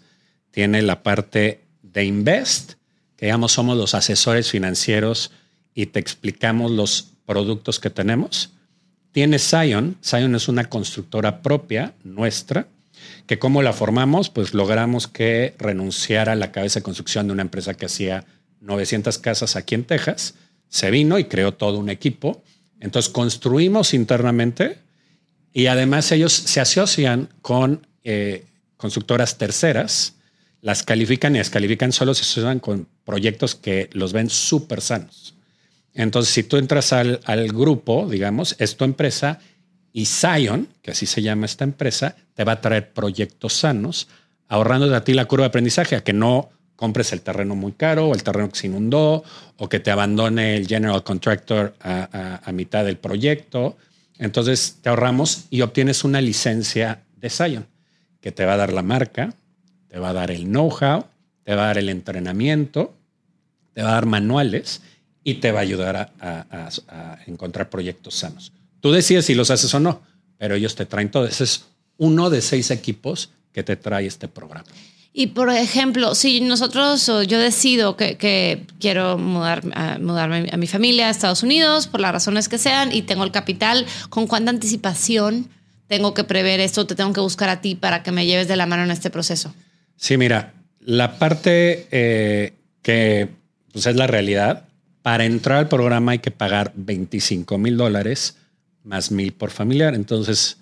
Tiene 0.49 0.81
la 0.81 1.03
parte 1.03 1.61
de 1.83 2.05
Invest, 2.05 2.73
que 3.15 3.27
digamos 3.27 3.51
somos 3.51 3.77
los 3.77 3.93
asesores 3.93 4.49
financieros 4.49 5.31
y 5.75 5.85
te 5.85 5.99
explicamos 5.99 6.71
los 6.71 7.11
productos 7.27 7.79
que 7.79 7.91
tenemos. 7.91 8.53
Tiene 9.11 9.37
Zion. 9.37 9.95
Zion 10.03 10.33
es 10.33 10.47
una 10.47 10.67
constructora 10.67 11.43
propia 11.43 11.93
nuestra, 12.03 12.67
que 13.27 13.37
como 13.37 13.61
la 13.61 13.73
formamos, 13.73 14.31
pues 14.31 14.55
logramos 14.55 15.07
que 15.07 15.53
renunciara 15.59 16.31
a 16.31 16.35
la 16.35 16.51
cabeza 16.51 16.79
de 16.79 16.83
construcción 16.83 17.27
de 17.27 17.33
una 17.33 17.43
empresa 17.43 17.75
que 17.75 17.85
hacía 17.85 18.25
900 18.61 19.19
casas 19.19 19.55
aquí 19.55 19.75
en 19.75 19.83
Texas. 19.83 20.33
Se 20.67 20.89
vino 20.89 21.19
y 21.19 21.25
creó 21.25 21.53
todo 21.53 21.77
un 21.77 21.89
equipo. 21.89 22.41
Entonces 22.79 23.11
construimos 23.11 23.93
internamente 23.93 24.79
y 25.53 25.67
además 25.67 26.11
ellos 26.11 26.33
se 26.33 26.59
asocian 26.59 27.29
con 27.41 27.87
eh, 28.03 28.45
constructoras 28.77 29.37
terceras, 29.37 30.15
las 30.61 30.83
califican 30.83 31.35
y 31.35 31.39
descalifican, 31.39 31.91
solo 31.91 32.13
se 32.13 32.21
asocian 32.21 32.59
con 32.59 32.87
proyectos 33.03 33.55
que 33.55 33.89
los 33.93 34.13
ven 34.13 34.29
súper 34.29 34.81
sanos. 34.81 35.35
Entonces, 35.93 36.33
si 36.33 36.43
tú 36.43 36.57
entras 36.57 36.91
al, 36.91 37.21
al, 37.23 37.47
grupo, 37.47 38.09
digamos, 38.09 38.55
es 38.59 38.75
tu 38.75 38.83
empresa 38.83 39.39
y 39.93 40.05
Zion, 40.05 40.67
que 40.81 40.91
así 40.91 41.05
se 41.05 41.21
llama 41.21 41.45
esta 41.45 41.63
empresa, 41.63 42.17
te 42.33 42.43
va 42.43 42.53
a 42.53 42.61
traer 42.61 42.91
proyectos 42.91 43.53
sanos, 43.53 44.09
ahorrando 44.49 44.89
de 44.89 44.99
ti 45.01 45.13
la 45.13 45.25
curva 45.25 45.43
de 45.43 45.49
aprendizaje, 45.49 45.95
a 45.95 46.03
que 46.03 46.11
no 46.11 46.49
compres 46.75 47.13
el 47.13 47.21
terreno 47.21 47.55
muy 47.55 47.71
caro 47.73 48.09
o 48.09 48.13
el 48.13 48.23
terreno 48.23 48.49
que 48.49 48.59
se 48.59 48.67
inundó 48.67 49.23
o 49.57 49.69
que 49.69 49.79
te 49.79 49.91
abandone 49.91 50.57
el 50.57 50.67
general 50.67 51.03
contractor 51.03 51.75
a, 51.79 52.09
a, 52.11 52.49
a 52.49 52.51
mitad 52.51 52.85
del 52.85 52.97
proyecto. 52.97 53.77
Entonces 54.17 54.77
te 54.81 54.89
ahorramos 54.89 55.45
y 55.49 55.61
obtienes 55.61 56.03
una 56.03 56.21
licencia 56.21 57.03
de 57.17 57.29
Zion 57.29 57.65
que 58.21 58.31
te 58.31 58.45
va 58.45 58.53
a 58.53 58.57
dar 58.57 58.73
la 58.73 58.81
marca, 58.81 59.33
te 59.87 59.99
va 59.99 60.09
a 60.09 60.13
dar 60.13 60.31
el 60.31 60.45
know-how, 60.45 61.05
te 61.43 61.53
va 61.53 61.63
a 61.63 61.67
dar 61.67 61.77
el 61.77 61.89
entrenamiento, 61.89 62.95
te 63.73 63.83
va 63.83 63.89
a 63.89 63.93
dar 63.93 64.07
manuales 64.07 64.81
y 65.23 65.35
te 65.35 65.51
va 65.51 65.59
a 65.59 65.61
ayudar 65.61 65.95
a, 65.95 66.09
a, 66.19 67.19
encontrar 67.27 67.69
proyectos 67.69 68.15
sanos. 68.15 68.51
Tú 68.79 68.91
decides 68.91 69.25
si 69.25 69.35
los 69.35 69.51
haces 69.51 69.73
o 69.73 69.79
no, 69.79 70.01
pero 70.37 70.55
ellos 70.55 70.75
te 70.75 70.85
traen 70.85 71.11
todo. 71.11 71.25
Ese 71.25 71.43
es 71.43 71.65
uno 71.97 72.29
de 72.29 72.41
seis 72.41 72.71
equipos 72.71 73.31
que 73.51 73.63
te 73.63 73.75
trae 73.75 74.05
este 74.05 74.27
programa. 74.27 74.65
Y 75.17 75.27
por 75.27 75.49
ejemplo, 75.49 76.13
si 76.13 76.41
nosotros 76.41 77.07
o 77.07 77.23
yo 77.23 77.39
decido 77.39 77.95
que, 77.95 78.65
quiero 78.81 79.17
mudar, 79.17 79.63
mudarme 80.01 80.49
a 80.51 80.57
mi 80.57 80.67
familia 80.67 81.07
a 81.07 81.09
Estados 81.09 81.41
Unidos, 81.41 81.87
por 81.87 82.01
las 82.01 82.11
razones 82.11 82.49
que 82.49 82.57
sean, 82.57 82.91
y 82.91 83.01
tengo 83.01 83.23
el 83.23 83.31
capital, 83.31 83.85
¿con 84.09 84.27
cuánta 84.27 84.51
anticipación 84.51 85.47
tengo 85.87 86.13
que 86.13 86.25
prever 86.25 86.59
esto? 86.59 86.85
¿Te 86.85 86.95
tengo 86.95 87.13
que 87.13 87.21
buscar 87.21 87.47
a 87.47 87.61
ti 87.61 87.75
para 87.75 88.03
que 88.03 88.11
me 88.11 88.25
lleves 88.25 88.49
de 88.49 88.57
la 88.57 88.65
mano 88.65 88.83
en 88.83 88.91
este 88.91 89.09
proceso? 89.09 89.55
Sí, 89.95 90.17
mira, 90.17 90.53
la 90.81 91.17
parte 91.17 91.87
eh, 91.91 92.51
que 92.81 93.29
pues 93.71 93.85
es 93.85 93.95
la 93.95 94.07
realidad, 94.07 94.67
para 95.01 95.23
entrar 95.23 95.59
al 95.59 95.69
programa 95.69 96.11
hay 96.11 96.19
que 96.19 96.31
pagar 96.31 96.73
25 96.75 97.57
mil 97.57 97.77
dólares 97.77 98.35
más 98.83 99.11
mil 99.11 99.31
por 99.31 99.51
familiar. 99.51 99.95
Entonces 99.95 100.57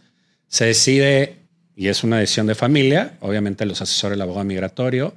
se 0.47 0.65
decide 0.65 1.39
y 1.75 1.87
es 1.87 2.03
una 2.03 2.19
decisión 2.19 2.47
de 2.47 2.55
familia, 2.55 3.17
obviamente 3.21 3.65
los 3.65 3.81
asesores 3.81 4.15
el 4.15 4.21
abogado 4.21 4.45
migratorio, 4.45 5.15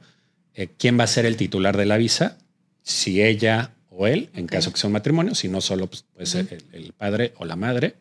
eh, 0.55 0.69
quién 0.79 0.99
va 0.99 1.05
a 1.05 1.09
ser 1.09 1.27
el 1.27 1.37
titular 1.37 1.77
de 1.77 1.87
la 1.87 1.97
visa, 1.97 2.39
si 2.83 3.23
ella 3.23 3.73
o 3.91 4.07
él, 4.07 4.31
en 4.35 4.45
okay. 4.45 4.59
caso 4.59 4.73
que 4.73 4.79
sea 4.79 4.89
un 4.89 4.95
matrimonio, 4.95 5.35
si 5.35 5.49
no 5.49 5.61
solo 5.61 5.87
pues, 5.87 6.05
puede 6.13 6.27
ser 6.27 6.45
uh 6.45 6.49
-huh. 6.49 6.65
el, 6.73 6.85
el, 6.85 6.93
padre 6.93 7.33
o 7.37 7.45
la 7.45 7.57
madre. 7.57 7.95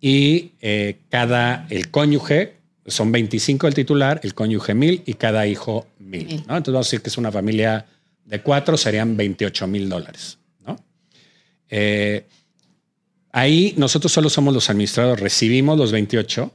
Y 0.00 0.52
eh, 0.60 0.98
cada, 1.08 1.66
el 1.70 1.90
cónyuge, 1.90 2.54
son 2.86 3.12
25 3.12 3.68
el 3.68 3.74
titular, 3.74 4.20
el 4.24 4.34
cónyuge 4.34 4.74
mil 4.74 5.02
y 5.06 5.14
cada 5.14 5.46
hijo 5.46 5.86
mil. 5.98 6.44
¿no? 6.48 6.56
Entonces 6.56 6.72
vamos 6.72 6.86
a 6.86 6.88
decir 6.88 7.02
que 7.02 7.08
es 7.08 7.18
una 7.18 7.30
familia 7.30 7.86
de 8.24 8.40
cuatro, 8.42 8.76
serían 8.76 9.16
28 9.16 9.66
mil 9.68 9.88
dólares. 9.88 10.38
¿no? 10.66 10.76
Eh, 11.70 12.26
ahí 13.30 13.74
nosotros 13.76 14.12
solo 14.12 14.28
somos 14.28 14.52
los 14.52 14.68
administradores, 14.68 15.20
recibimos 15.20 15.78
los 15.78 15.92
28 15.92 16.52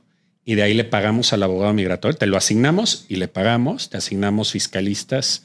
y 0.47 0.55
de 0.55 0.63
ahí 0.63 0.73
le 0.73 0.85
pagamos 0.85 1.33
al 1.33 1.43
abogado 1.43 1.73
migratorio. 1.73 2.17
Te 2.17 2.25
lo 2.25 2.37
asignamos 2.37 3.03
y 3.09 3.17
le 3.17 3.27
pagamos. 3.27 3.89
Te 3.89 3.97
asignamos 3.97 4.53
fiscalistas 4.53 5.43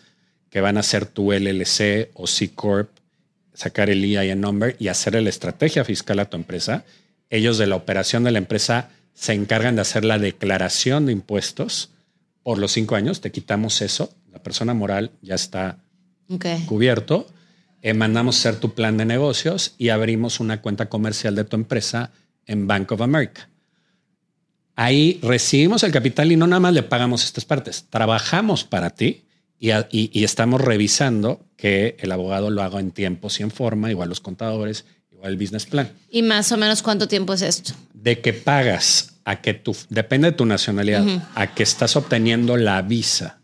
que 0.49 0.61
van 0.61 0.77
a 0.77 0.81
hacer 0.81 1.07
tu 1.07 1.33
LLC 1.33 2.11
o 2.15 2.29
C 2.29 2.53
Corp, 2.55 2.89
sacar 3.53 3.91
el 3.91 4.05
EIN 4.05 4.41
number 4.41 4.77
y 4.79 4.87
hacer 4.87 5.21
la 5.21 5.29
estrategia 5.29 5.85
fiscal 5.85 6.21
a 6.21 6.27
tu 6.27 6.37
empresa. 6.37 6.85
Ellos 7.31 7.59
de 7.59 7.67
la 7.67 7.75
operación 7.75 8.23
de 8.23 8.31
la 8.31 8.39
empresa 8.39 8.91
se 9.13 9.33
encargan 9.33 9.75
de 9.75 9.83
hacer 9.83 10.05
la 10.05 10.21
declaración 10.21 11.07
de 11.07 11.13
impuestos 11.15 11.91
por 12.45 12.59
los 12.59 12.71
cinco 12.71 12.95
años. 12.95 13.21
Te 13.21 13.33
quitamos 13.33 13.83
eso. 13.83 14.15
La 14.31 14.41
persona 14.41 14.73
moral 14.73 15.11
ya 15.21 15.35
está 15.35 15.79
okay. 16.29 16.65
cubierto. 16.67 17.27
Eh, 17.81 17.93
mandamos 17.93 18.39
hacer 18.39 18.61
tu 18.61 18.73
plan 18.75 18.99
de 18.99 19.05
negocios 19.05 19.75
y 19.79 19.89
abrimos 19.89 20.39
una 20.39 20.63
cuenta 20.63 20.89
comercial 20.89 21.35
de 21.35 21.43
tu 21.43 21.57
empresa 21.57 22.13
en 22.47 22.69
Bank 22.69 22.93
of 22.93 23.01
America. 23.01 23.49
Ahí 24.75 25.19
recibimos 25.23 25.83
el 25.83 25.93
capital 25.93 26.33
y 26.33 26.37
no 26.37 26.47
nada 26.47 26.61
más 26.61 26.75
le 26.75 26.83
pagamos 26.83 27.25
estas 27.25 27.45
partes. 27.45 27.87
Trabajamos 27.91 28.64
para 28.64 28.91
ti 28.91 29.23
y, 29.59 29.71
a, 29.71 29.87
y, 29.91 30.11
y, 30.19 30.25
estamos 30.25 30.61
revisando 30.61 31.45
que 31.57 31.97
el 32.00 32.11
abogado 32.11 32.50
lo 32.50 32.62
haga 32.62 32.81
en 32.81 32.91
tiempos 32.91 33.38
y 33.38 33.43
en 33.43 33.50
forma, 33.50 33.91
igual 33.91 34.09
los 34.09 34.21
contadores, 34.21 34.85
igual 35.12 35.33
el 35.33 35.38
business 35.38 35.67
plan. 35.67 35.93
¿Y 36.11 36.23
más 36.23 36.50
o 36.52 36.57
menos 36.57 36.83
cuánto 36.83 37.07
tiempo 37.07 37.35
es 37.35 37.43
esto? 37.43 37.75
De 37.93 38.21
que 38.21 38.33
pagas 38.33 39.14
a 39.25 39.41
que 39.41 39.55
tú, 39.55 39.76
depende 39.88 40.31
de 40.31 40.37
tu 40.37 40.47
nacionalidad, 40.47 41.05
uh 41.05 41.11
-huh. 41.11 41.23
a 41.35 41.55
que 41.55 41.62
estás 41.62 41.95
obteniendo 41.95 42.57
la 42.57 42.83
visa 42.83 43.38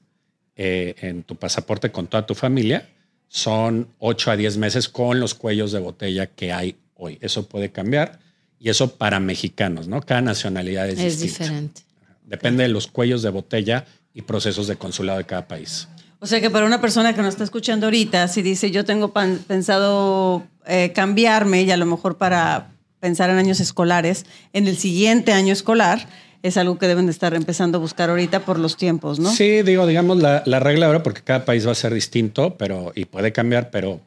eh, 0.56 0.97
en 1.00 1.23
tu 1.23 1.37
pasaporte 1.37 1.92
con 1.92 2.08
toda 2.08 2.26
tu 2.26 2.35
familia, 2.35 2.88
son 3.28 3.88
8 3.99 4.32
a 4.32 4.37
10 4.37 4.56
meses 4.56 4.88
con 4.88 5.20
los 5.20 5.35
cuellos 5.35 5.70
de 5.70 5.78
botella 5.78 6.26
que 6.26 6.52
hay 6.52 6.76
hoy. 6.94 7.18
Eso 7.20 7.47
puede 7.47 7.70
cambiar 7.70 8.18
y 8.61 8.71
eso 8.71 8.97
para 8.97 9.21
mexicanos, 9.21 9.88
¿no? 9.88 10.00
Cada 10.03 10.21
nacionalidad 10.21 10.88
es, 10.88 10.99
es 10.99 11.21
distinta. 11.21 11.45
diferente. 11.45 11.83
Depende 12.27 12.62
de 12.65 12.69
los 12.69 12.87
cuellos 12.87 13.23
de 13.23 13.31
botella 13.31 13.87
y 14.12 14.23
procesos 14.23 14.67
de 14.67 14.77
consulado 14.77 15.19
de 15.19 15.25
cada 15.25 15.47
país. 15.49 15.88
O 16.21 16.27
sea 16.27 16.41
que 16.41 16.50
para 16.50 16.67
una 16.67 16.81
persona 16.81 17.15
que 17.15 17.23
nos 17.23 17.35
está 17.35 17.45
escuchando 17.45 17.87
ahorita, 17.87 18.27
si 18.29 18.43
dice 18.43 18.71
yo 18.71 18.85
tengo 18.85 19.12
pensado 19.12 20.45
eh, 20.67 20.93
cambiarme 20.95 21.62
y 21.62 21.71
a 21.71 21.77
lo 21.77 21.87
mejor 21.87 22.19
para 22.19 22.73
pensar 23.00 23.31
en 23.31 23.38
años 23.38 23.61
escolares, 23.61 24.27
en 24.53 24.67
el 24.67 24.77
siguiente 24.77 25.33
año 25.33 25.53
escolar, 25.53 26.09
es 26.43 26.57
algo 26.57 26.79
que 26.79 26.88
deben 26.88 27.07
de 27.07 27.12
estar 27.12 27.35
empezando 27.35 27.79
a 27.79 27.81
buscar 27.81 28.11
ahorita 28.11 28.41
por 28.45 28.59
los 28.59 28.77
tiempos, 28.77 29.21
¿no? 29.21 29.31
Sí, 29.31 29.62
digo, 29.62 29.87
digamos 29.87 30.19
la, 30.19 30.43
la 30.47 30.59
regla 30.59 30.87
ahora, 30.87 31.03
porque 31.05 31.23
cada 31.23 31.45
país 31.45 31.67
va 31.67 31.73
a 31.73 31.77
ser 31.77 31.95
distinto, 31.95 32.57
pero 32.57 32.93
y 32.95 33.05
puede 33.05 33.33
cambiar, 33.33 33.71
pero 33.71 34.00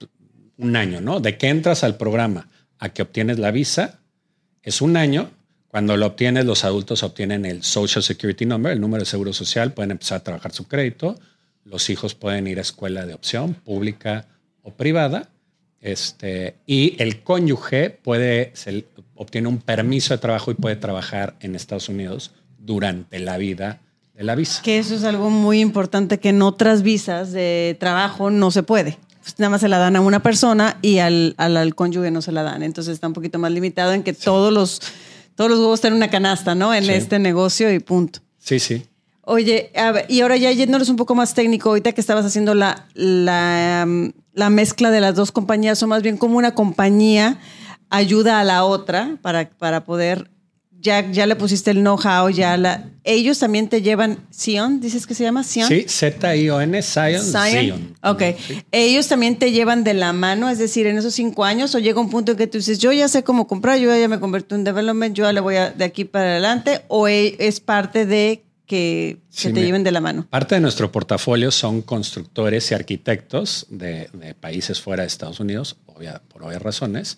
un 0.58 0.76
año, 0.76 1.00
¿no? 1.00 1.22
De 1.22 1.38
que 1.38 1.48
entras 1.48 1.84
al 1.86 1.96
programa 1.96 2.50
a 2.80 2.90
que 2.90 3.02
obtienes 3.02 3.40
la 3.40 3.52
visa, 3.52 4.01
es 4.64 4.82
un 4.82 4.98
año. 4.98 5.32
Cuando 5.68 5.96
lo 5.96 6.06
obtienes, 6.06 6.46
los 6.46 6.66
adultos 6.66 7.04
obtienen 7.04 7.46
el 7.46 7.64
Social 7.64 8.04
Security 8.04 8.46
Number, 8.46 8.74
el 8.74 8.82
número 8.82 9.02
de 9.02 9.06
seguro 9.06 9.32
social, 9.32 9.74
pueden 9.74 9.92
empezar 9.92 10.18
a 10.18 10.24
trabajar 10.24 10.52
su 10.52 10.68
crédito. 10.68 11.18
Los 11.64 11.90
hijos 11.90 12.14
pueden 12.16 12.48
ir 12.48 12.58
a 12.58 12.62
escuela 12.62 13.06
de 13.06 13.14
opción, 13.14 13.54
pública 13.54 14.28
o 14.64 14.74
privada. 14.74 15.30
Este, 15.80 16.56
y 16.68 16.96
el 17.00 17.24
cónyuge 17.24 17.90
puede, 17.90 18.52
se, 18.54 18.86
obtiene 19.16 19.48
un 19.48 19.60
permiso 19.60 20.14
de 20.14 20.20
trabajo 20.20 20.52
y 20.52 20.56
puede 20.56 20.76
trabajar 20.76 21.36
en 21.40 21.56
Estados 21.56 21.90
Unidos 21.90 22.32
durante 22.60 23.20
la 23.20 23.38
vida 23.38 23.80
de 24.14 24.24
la 24.24 24.36
visa. 24.36 24.62
Que 24.62 24.78
eso 24.78 24.94
es 24.94 25.04
algo 25.04 25.30
muy 25.30 25.60
importante 25.60 26.20
que 26.20 26.30
en 26.30 26.42
otras 26.42 26.84
visas 26.84 27.32
de 27.32 27.78
trabajo 27.80 28.30
no 28.30 28.52
se 28.52 28.62
puede. 28.62 28.98
Pues 29.22 29.38
nada 29.38 29.50
más 29.50 29.62
se 29.62 29.68
la 29.68 29.78
dan 29.78 29.96
a 29.96 30.02
una 30.02 30.22
persona 30.22 30.78
y 30.82 30.98
al, 30.98 31.36
al, 31.38 31.58
al, 31.58 31.76
cónyuge 31.76 32.12
no 32.12 32.22
se 32.22 32.32
la 32.32 32.44
dan. 32.44 32.64
Entonces 32.64 32.94
está 32.94 33.08
un 33.08 33.14
poquito 33.14 33.38
más 33.40 33.52
limitado 33.52 33.94
en 33.94 34.04
que 34.04 34.14
sí. 34.14 34.22
todos, 34.26 34.52
los, 34.52 34.82
todos 35.36 35.50
los 35.50 35.60
huevos 35.60 35.76
están 35.76 35.92
en 35.92 35.98
una 35.98 36.10
canasta, 36.10 36.56
¿no? 36.56 36.74
En 36.74 36.86
sí. 36.86 36.92
este 36.92 37.20
negocio 37.20 37.72
y 37.72 37.80
punto. 37.80 38.20
Sí, 38.40 38.60
sí. 38.60 38.86
Oye, 39.24 39.72
ver, 39.76 40.06
y 40.10 40.22
ahora 40.22 40.36
ya 40.38 40.52
yéndonos 40.52 40.90
un 40.90 40.96
poco 40.96 41.14
más 41.14 41.36
técnico, 41.36 41.70
ahorita 41.70 41.92
que 41.92 42.02
estabas 42.02 42.26
haciendo 42.26 42.56
la, 42.56 42.88
la, 42.96 43.88
la 44.34 44.50
mezcla 44.50 44.90
de 44.90 45.00
las 45.00 45.16
dos 45.16 45.32
compañías, 45.32 45.82
o 45.84 45.88
más 45.88 46.02
bien 46.02 46.18
como 46.18 46.38
una 46.38 46.56
compañía 46.56 47.40
ayuda 47.92 48.40
a 48.40 48.44
la 48.44 48.64
otra 48.66 49.18
para, 49.22 49.50
para 49.50 49.84
poder 49.84 50.32
ya, 50.82 51.10
ya 51.12 51.26
le 51.26 51.36
pusiste 51.36 51.72
el 51.72 51.78
know-how, 51.78 52.30
ya 52.30 52.58
la... 52.58 52.90
Ellos 53.04 53.40
también 53.40 53.68
te 53.70 53.82
llevan 53.82 54.20
Sion, 54.30 54.80
dices 54.80 55.08
que 55.08 55.16
se 55.16 55.24
llama 55.24 55.44
Sion. 55.44 55.68
Sí, 55.68 55.86
Z-I-O-N, 55.88 56.82
Sion. 56.82 57.22
Zion. 57.22 57.96
Ok. 58.04 58.24
Sí. 58.48 58.64
Ellos 58.72 59.08
también 59.08 59.38
te 59.38 59.52
llevan 59.52 59.84
de 59.84 59.94
la 59.94 60.14
mano, 60.14 60.50
es 60.50 60.60
decir, 60.60 60.88
en 60.88 60.98
esos 60.98 61.14
cinco 61.14 61.44
años, 61.44 61.74
o 61.74 61.80
llega 61.80 62.00
un 62.00 62.10
punto 62.10 62.34
en 62.34 62.38
que 62.38 62.48
tú 62.48 62.58
dices, 62.58 62.80
yo 62.80 62.92
ya 62.92 63.08
sé 63.08 63.24
cómo 63.24 63.48
comprar, 63.48 63.80
yo 63.80 63.96
ya 63.96 64.08
me 64.08 64.20
convertí 64.20 64.56
en 64.56 64.64
development, 64.64 65.16
yo 65.16 65.24
ya 65.24 65.34
le 65.34 65.40
voy 65.40 65.56
a, 65.56 65.72
de 65.72 65.84
aquí 65.84 66.06
para 66.06 66.32
adelante, 66.32 66.82
o 66.88 67.08
e, 67.08 67.36
es 67.40 67.60
parte 67.60 68.06
de 68.06 68.44
que, 68.66 69.20
que 69.30 69.38
sí, 69.50 69.54
te 69.54 69.64
lleven 69.64 69.84
de 69.84 69.92
la 69.92 70.02
mano. 70.02 70.28
Parte 70.30 70.56
de 70.56 70.62
nuestro 70.62 70.92
portafolio 70.92 71.52
son 71.52 71.82
constructores 71.82 72.72
y 72.72 72.76
arquitectos 72.76 73.68
de, 73.70 74.10
de 74.14 74.34
países 74.34 74.80
fuera 74.80 75.04
de 75.04 75.08
Estados 75.08 75.40
Unidos, 75.40 75.78
obvia, 75.88 76.22
por 76.28 76.44
obvias 76.44 76.62
razones 76.62 77.18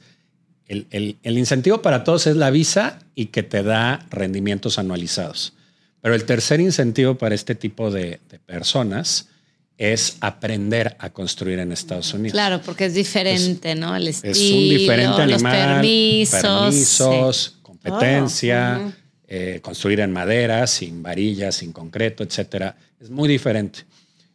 el, 0.67 0.87
el, 0.91 1.17
el, 1.23 1.37
incentivo 1.37 1.81
para 1.81 2.03
todos 2.03 2.27
es 2.27 2.35
la 2.35 2.49
visa 2.49 2.99
y 3.15 3.27
que 3.27 3.43
te 3.43 3.63
da 3.63 4.05
rendimientos 4.09 4.79
anualizados. 4.79 5.53
Pero 6.01 6.15
el 6.15 6.25
tercer 6.25 6.59
incentivo 6.59 7.15
para 7.15 7.35
este 7.35 7.55
tipo 7.55 7.91
de, 7.91 8.19
de 8.29 8.39
personas 8.39 9.29
es 9.77 10.17
aprender 10.21 10.95
a 10.99 11.09
construir 11.09 11.59
en 11.59 11.71
Estados 11.71 12.13
Unidos. 12.13 12.33
Claro, 12.33 12.61
porque 12.61 12.85
es 12.85 12.93
diferente, 12.93 13.75
¿no? 13.75 13.95
El 13.95 14.07
estilo, 14.07 14.31
es 14.31 14.39
un 14.39 14.69
diferente 14.69 15.21
animal, 15.21 15.31
los 15.31 15.41
permisos, 15.43 16.41
permisos 16.41 17.37
sí. 17.55 17.61
competencia, 17.61 18.81
Oh, 18.81 18.91
eh, 19.35 19.61
construir 19.63 19.99
en 20.01 20.11
madera, 20.11 20.67
sin 20.67 21.01
varillas, 21.01 21.55
sin 21.55 21.71
concreto, 21.71 22.23
etcétera. 22.23 22.75
Es 22.99 23.09
muy 23.09 23.27
diferente. 23.27 23.79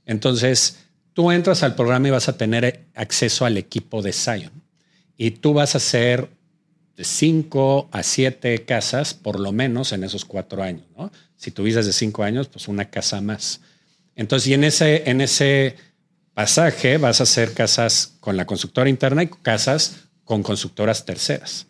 Entonces, 0.06 0.78
tú 1.12 1.30
entras 1.30 1.62
al 1.62 1.76
programa 1.76 2.08
y 2.08 2.10
vas 2.10 2.28
a 2.28 2.36
tener 2.36 2.86
acceso 2.96 3.44
al 3.44 3.56
equipo 3.58 4.02
de 4.02 4.12
Zion. 4.12 4.50
Y 5.18 5.32
tú 5.32 5.52
vas 5.52 5.74
a 5.74 5.78
hacer 5.78 6.30
de 6.96 7.04
5 7.04 7.90
a 7.92 8.02
7 8.02 8.64
casas, 8.64 9.12
por 9.12 9.38
lo 9.38 9.52
menos 9.52 9.92
en 9.92 10.04
esos 10.04 10.24
cuatro 10.24 10.62
años. 10.62 10.84
¿no? 10.96 11.12
Si 11.36 11.50
tú 11.50 11.64
visas 11.64 11.84
de 11.84 11.92
5 11.92 12.22
años, 12.22 12.48
pues 12.48 12.68
una 12.68 12.88
casa 12.88 13.20
más. 13.20 13.60
Entonces, 14.16 14.48
y 14.48 14.54
en 14.54 14.64
ese, 14.64 15.10
en 15.10 15.20
ese 15.20 15.76
pasaje 16.34 16.98
vas 16.98 17.20
a 17.20 17.24
hacer 17.24 17.52
casas 17.52 18.14
con 18.20 18.36
la 18.36 18.46
constructora 18.46 18.88
interna 18.88 19.24
y 19.24 19.26
casas 19.28 20.08
con 20.24 20.42
constructoras 20.42 21.04
terceras. 21.04 21.66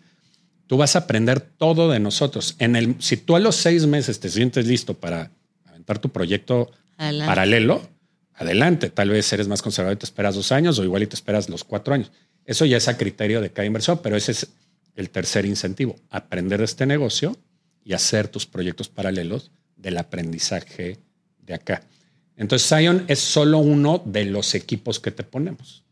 Tú 0.66 0.76
vas 0.76 0.94
a 0.94 1.00
aprender 1.00 1.40
todo 1.40 1.90
de 1.90 2.00
nosotros. 2.00 2.54
En 2.58 2.76
el, 2.76 2.96
si 2.98 3.16
tú 3.16 3.34
a 3.36 3.40
los 3.40 3.56
seis 3.56 3.86
meses 3.86 4.20
te 4.20 4.28
sientes 4.28 4.66
listo 4.66 4.94
para 4.94 5.30
aventar 5.64 5.98
tu 5.98 6.10
proyecto 6.10 6.70
Adelante. 6.98 7.28
paralelo, 7.28 7.88
adelante. 8.34 8.90
Tal 8.90 9.08
vez 9.10 9.32
eres 9.32 9.48
más 9.48 9.62
conservador 9.62 9.96
y 9.96 9.98
te 10.00 10.06
esperas 10.06 10.34
dos 10.34 10.52
años 10.52 10.78
o 10.78 10.84
igual 10.84 11.02
y 11.02 11.06
te 11.06 11.14
esperas 11.14 11.48
los 11.48 11.64
cuatro 11.64 11.94
años. 11.94 12.10
Eso 12.48 12.64
ya 12.64 12.78
es 12.78 12.88
a 12.88 12.96
criterio 12.96 13.42
de 13.42 13.50
cada 13.50 13.66
inversor, 13.66 14.00
pero 14.00 14.16
ese 14.16 14.32
es 14.32 14.48
el 14.96 15.10
tercer 15.10 15.44
incentivo, 15.44 15.96
aprender 16.08 16.60
de 16.60 16.64
este 16.64 16.86
negocio 16.86 17.36
y 17.84 17.92
hacer 17.92 18.28
tus 18.28 18.46
proyectos 18.46 18.88
paralelos 18.88 19.50
del 19.76 19.98
aprendizaje 19.98 20.96
de 21.44 21.52
acá. 21.52 21.82
Entonces, 22.38 22.66
Zion 22.66 23.04
es 23.06 23.18
solo 23.18 23.58
uno 23.58 24.02
de 24.02 24.24
los 24.24 24.54
equipos 24.54 24.98
que 24.98 25.10
te 25.10 25.24
ponemos. 25.24 25.84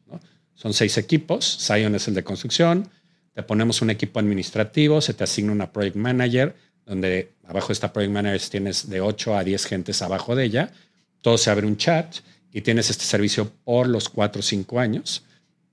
Son 0.54 0.72
seis 0.72 0.96
equipos. 0.96 1.58
Zion 1.60 1.94
es 1.94 2.08
el 2.08 2.14
de 2.14 2.24
construcción. 2.24 2.88
Te 3.34 3.42
ponemos 3.42 3.82
un 3.82 3.90
equipo 3.90 4.18
administrativo, 4.18 5.02
se 5.02 5.12
te 5.12 5.24
asigna 5.24 5.52
una 5.52 5.70
project 5.70 5.96
manager, 5.96 6.56
donde 6.86 7.32
abajo 7.44 7.68
de 7.68 7.72
esta 7.74 7.92
project 7.92 8.14
manager 8.14 8.40
tienes 8.48 8.88
de 8.88 9.02
8 9.02 9.36
a 9.36 9.44
10 9.44 9.66
gentes 9.66 10.00
abajo 10.00 10.34
de 10.34 10.44
ella. 10.44 10.72
Todo 11.20 11.36
se 11.36 11.50
abre 11.50 11.66
un 11.66 11.76
chat 11.76 12.16
y 12.50 12.62
tienes 12.62 12.88
este 12.88 13.04
servicio 13.04 13.52
por 13.62 13.88
los 13.88 14.08
4 14.08 14.40
o 14.40 14.42
5 14.42 14.80
años. 14.80 15.25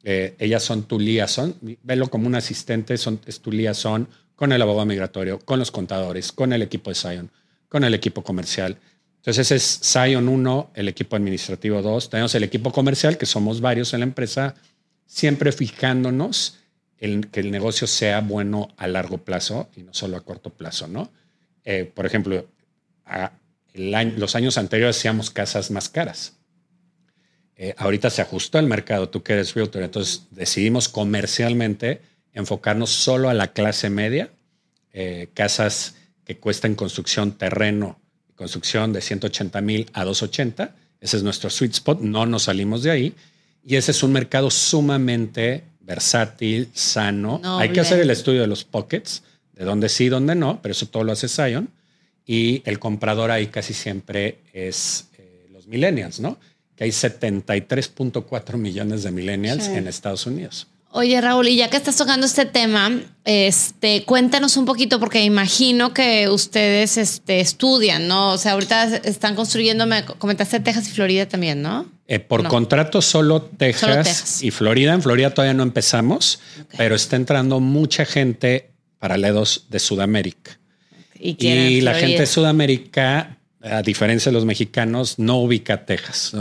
Eh, 0.04 0.36
ellas 0.38 0.64
son 0.64 0.84
tu 0.84 1.00
liaison, 1.00 1.56
velo 1.82 2.10
como 2.10 2.28
un 2.28 2.36
asistente, 2.36 2.98
son, 2.98 3.20
es 3.26 3.40
tu 3.40 3.52
liaison 3.52 4.08
con 4.36 4.52
el 4.52 4.62
abogado 4.62 4.86
migratorio, 4.86 5.40
con 5.40 5.60
los 5.60 5.72
contadores, 5.72 6.32
con 6.32 6.52
el 6.52 6.62
equipo 6.62 6.90
de 6.90 6.96
Zion, 6.96 7.32
con 7.70 7.84
el 7.84 7.94
equipo 7.94 8.24
comercial. 8.24 8.78
Entonces 9.18 9.52
es 9.52 9.80
Zion 9.84 10.28
1, 10.28 10.72
el 10.76 10.90
equipo 10.90 11.16
administrativo 11.16 11.82
2. 11.82 12.10
Tenemos 12.10 12.36
el 12.36 12.44
equipo 12.44 12.72
comercial, 12.72 13.18
que 13.18 13.26
somos 13.26 13.62
varios 13.62 13.94
en 13.94 14.02
la 14.02 14.06
empresa, 14.06 14.56
siempre 15.06 15.54
fijándonos 15.54 16.58
en 16.98 17.24
que 17.24 17.40
el 17.40 17.52
negocio 17.52 17.88
sea 17.88 18.20
bueno 18.20 18.70
a 18.76 18.88
largo 18.88 19.20
plazo 19.20 19.70
y 19.76 19.84
no 19.84 19.94
solo 19.94 20.18
a 20.18 20.22
corto 20.22 20.50
plazo, 20.50 20.88
¿no? 20.88 21.10
Eh, 21.64 21.90
por 21.94 22.06
ejemplo, 22.06 22.46
a 23.06 23.32
el 23.74 23.96
año, 23.96 24.14
los 24.18 24.36
años 24.36 24.58
anteriores 24.58 24.98
hacíamos 24.98 25.30
casas 25.30 25.72
más 25.72 25.90
caras. 25.90 26.34
Eh, 27.56 27.76
ahorita 27.78 28.10
se 28.10 28.22
ajustó 28.22 28.60
el 28.60 28.66
mercado, 28.66 29.10
tú 29.10 29.22
que 29.22 29.34
eres 29.34 29.54
realtor, 29.54 29.84
entonces 29.84 30.24
decidimos 30.32 30.90
comercialmente 30.90 32.02
enfocarnos 32.34 32.90
solo 32.90 33.30
a 33.30 33.34
la 33.34 33.54
clase 33.54 33.90
media, 33.90 34.32
eh, 34.92 35.30
casas 35.34 35.96
que 36.26 36.38
cuestan 36.38 36.76
construcción 36.76 37.34
terreno, 37.34 38.00
construcción 38.36 38.92
de 38.92 39.02
180 39.02 39.62
mil 39.62 39.90
a 39.94 40.04
280, 40.04 40.76
ese 41.00 41.18
es 41.18 41.24
nuestro 41.24 41.50
sweet 41.50 41.74
spot, 41.74 42.02
no 42.02 42.26
nos 42.26 42.44
salimos 42.44 42.82
de 42.82 42.92
ahí, 42.92 43.16
y 43.64 43.76
ese 43.76 43.92
es 43.92 44.02
un 44.04 44.12
mercado 44.12 44.50
sumamente 44.50 45.64
versátil, 45.82 46.70
sano. 46.74 47.40
Noble. 47.44 47.64
Hay 47.64 47.70
que 47.72 47.82
hacer 47.82 48.00
el 48.00 48.10
estudio 48.10 48.42
de 48.42 48.48
los 48.48 48.64
pockets, 48.64 49.24
de 49.54 49.66
dónde 49.66 49.90
sí, 49.90 50.10
dónde 50.10 50.34
no, 50.34 50.62
pero 50.62 50.72
eso 50.72 50.88
todo 50.88 51.04
lo 51.04 51.12
hace 51.12 51.28
Zion, 51.28 51.70
y 52.26 52.62
el 52.66 52.80
comprador 52.80 53.32
ahí 53.32 53.48
casi 53.48 53.74
siempre 53.74 54.40
es 54.54 55.10
eh, 55.18 55.48
los 55.52 55.68
millennials, 55.68 56.20
¿no? 56.20 56.40
Que 56.76 56.86
hay 56.86 56.92
73.4 56.92 58.58
millones 58.58 59.04
de 59.04 59.12
millennials 59.12 59.66
Sí. 59.66 59.72
en 59.74 59.88
Estados 59.88 60.26
Unidos. 60.26 60.68
Oye, 60.96 61.20
Raúl, 61.22 61.48
y 61.48 61.56
ya 61.56 61.70
que 61.72 61.78
estás 61.78 61.96
tocando 61.98 62.28
este 62.28 62.46
tema, 62.46 62.92
este, 63.26 64.04
cuéntanos 64.06 64.58
un 64.58 64.66
poquito, 64.66 65.00
porque 65.00 65.24
imagino 65.24 65.92
que 65.92 66.30
ustedes 66.30 66.98
este, 66.98 67.40
estudian, 67.40 68.08
¿no? 68.08 68.32
O 68.34 68.38
sea, 68.38 68.52
ahorita 68.52 68.98
están 68.98 69.34
construyendo, 69.36 69.88
me 69.88 70.06
comentaste 70.06 70.60
Texas 70.60 70.88
y 70.88 70.92
Florida 70.92 71.28
también, 71.28 71.64
¿no? 71.64 71.88
Eh, 72.08 72.20
por 72.20 72.44
No. 72.44 72.50
contrato 72.50 73.02
solo 73.02 73.42
Texas, 73.42 73.82
Solo 73.90 74.04
Texas. 74.04 74.44
y 74.44 74.52
Florida. 74.52 74.94
En 74.94 75.02
Florida 75.02 75.32
todavía 75.32 75.56
no 75.56 75.64
empezamos, 75.64 76.40
pero 76.78 76.94
está 76.94 77.16
entrando 77.16 77.60
mucha 77.60 78.06
gente 78.06 78.70
paralelos 79.00 79.66
de 79.70 79.80
Sudamérica. 79.80 80.60
Y, 81.20 81.82
la 81.82 81.96
gente 81.96 82.20
de 82.20 82.26
Sudamérica, 82.28 83.38
a 83.64 83.82
diferencia 83.82 84.30
de 84.30 84.34
los 84.34 84.46
mexicanos, 84.46 85.20
no 85.20 85.40
ubica 85.40 85.86
Texas. 85.86 86.34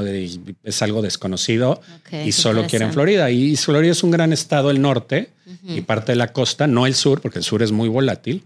Es 0.64 0.82
algo 0.82 1.02
desconocido 1.02 1.80
y 2.10 2.32
solo 2.32 2.66
quieren. 2.66 2.92
Florida. 2.92 3.30
Y 3.30 3.56
Florida 3.56 3.92
es 3.92 4.02
un 4.02 4.10
gran 4.10 4.32
estado, 4.32 4.70
el 4.70 4.82
norte 4.82 5.30
y 5.64 5.82
parte 5.82 6.12
de 6.12 6.16
la 6.16 6.32
costa, 6.32 6.66
no 6.66 6.86
el 6.86 6.94
sur, 6.94 7.20
porque 7.20 7.38
el 7.38 7.44
sur 7.44 7.62
es 7.62 7.70
muy 7.70 7.88
volátil, 7.88 8.42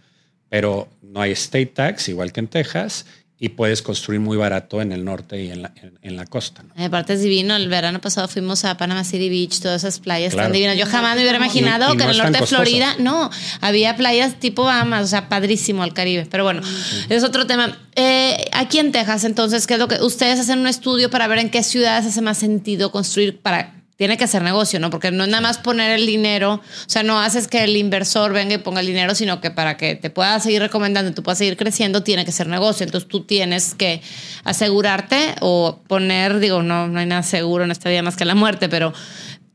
pero 0.50 0.88
no 1.02 1.22
hay 1.22 1.32
state 1.32 1.66
tax, 1.66 2.08
igual 2.08 2.32
que 2.32 2.40
en 2.40 2.48
Texas, 2.48 3.06
y 3.38 3.50
puedes 3.50 3.82
construir 3.82 4.18
muy 4.20 4.38
barato 4.38 4.80
en 4.80 4.92
el 4.92 5.04
norte 5.04 5.42
y 5.44 5.50
en 5.50 5.60
la, 5.62 5.72
en- 5.82 5.98
en 6.00 6.16
la 6.16 6.24
costa. 6.24 6.62
¿no? 6.62 6.70
Eh, 6.82 6.86
Aparte 6.86 7.12
es 7.12 7.20
divino, 7.22 7.54
el 7.54 7.68
verano 7.68 8.00
pasado 8.00 8.28
fuimos 8.28 8.64
a 8.64 8.76
Panama 8.78 9.04
City 9.04 9.28
Beach, 9.28 9.60
todas 9.60 9.82
esas 9.84 10.00
playas 10.00 10.32
Claro. 10.32 10.46
tan 10.46 10.52
divinas. 10.54 10.78
Yo 10.78 10.86
jamás 10.86 11.16
me 11.16 11.20
hubiera 11.22 11.36
imaginado 11.36 11.92
Y- 11.92 11.94
y 11.94 11.98
que 11.98 12.04
no 12.04 12.10
en 12.10 12.16
el 12.16 12.22
norte 12.22 12.38
de. 12.40 12.46
Florida, 12.46 12.94
no, 12.98 13.30
había 13.60 13.94
playas 13.96 14.40
tipo 14.40 14.64
Bahamas, 14.64 15.04
o 15.04 15.06
sea, 15.08 15.28
padrísimo 15.28 15.82
al 15.82 15.92
Caribe. 15.92 16.26
Pero 16.30 16.44
bueno, 16.44 16.62
es 17.10 17.22
otro 17.24 17.46
tema. 17.46 17.78
Eh, 17.94 18.48
aquí 18.52 18.78
en 18.78 18.90
Texas, 18.92 19.24
entonces, 19.24 19.66
¿qué 19.66 19.74
es 19.74 19.80
lo 19.80 19.88
que 19.88 20.02
ustedes 20.02 20.40
hacen 20.40 20.58
un 20.60 20.66
estudio 20.66 21.10
para 21.10 21.26
ver 21.28 21.38
en 21.38 21.50
qué 21.50 21.62
ciudades 21.62 22.06
hace 22.06 22.22
más 22.22 22.38
sentido 22.38 22.90
construir 22.90 23.38
para 23.40 23.74
tiene 23.96 24.18
que 24.18 24.24
hacer 24.24 24.42
negocio, 24.42 24.78
¿no? 24.78 24.90
Porque 24.90 25.10
no 25.10 25.24
es 25.24 25.30
nada 25.30 25.40
más 25.40 25.58
poner 25.58 25.90
el 25.92 26.06
dinero, 26.06 26.54
o 26.54 26.88
sea, 26.88 27.02
no 27.02 27.18
haces 27.18 27.48
que 27.48 27.64
el 27.64 27.76
inversor 27.76 28.32
venga 28.32 28.54
y 28.54 28.58
ponga 28.58 28.80
el 28.80 28.86
dinero, 28.86 29.14
sino 29.14 29.40
que 29.40 29.50
para 29.50 29.76
que 29.78 29.94
te 29.94 30.10
pueda 30.10 30.38
seguir 30.38 30.60
recomendando, 30.60 31.12
tú 31.14 31.22
puedas 31.22 31.38
seguir 31.38 31.56
creciendo, 31.56 32.02
tiene 32.02 32.24
que 32.24 32.32
ser 32.32 32.46
negocio. 32.46 32.84
Entonces 32.84 33.08
tú 33.08 33.24
tienes 33.24 33.74
que 33.74 34.02
asegurarte 34.44 35.34
o 35.40 35.80
poner, 35.88 36.38
digo, 36.40 36.62
no, 36.62 36.88
no 36.88 37.00
hay 37.00 37.06
nada 37.06 37.22
seguro 37.22 37.64
en 37.64 37.70
esta 37.70 37.88
vida 37.88 38.02
más 38.02 38.16
que 38.16 38.26
la 38.26 38.34
muerte, 38.34 38.68
pero 38.68 38.92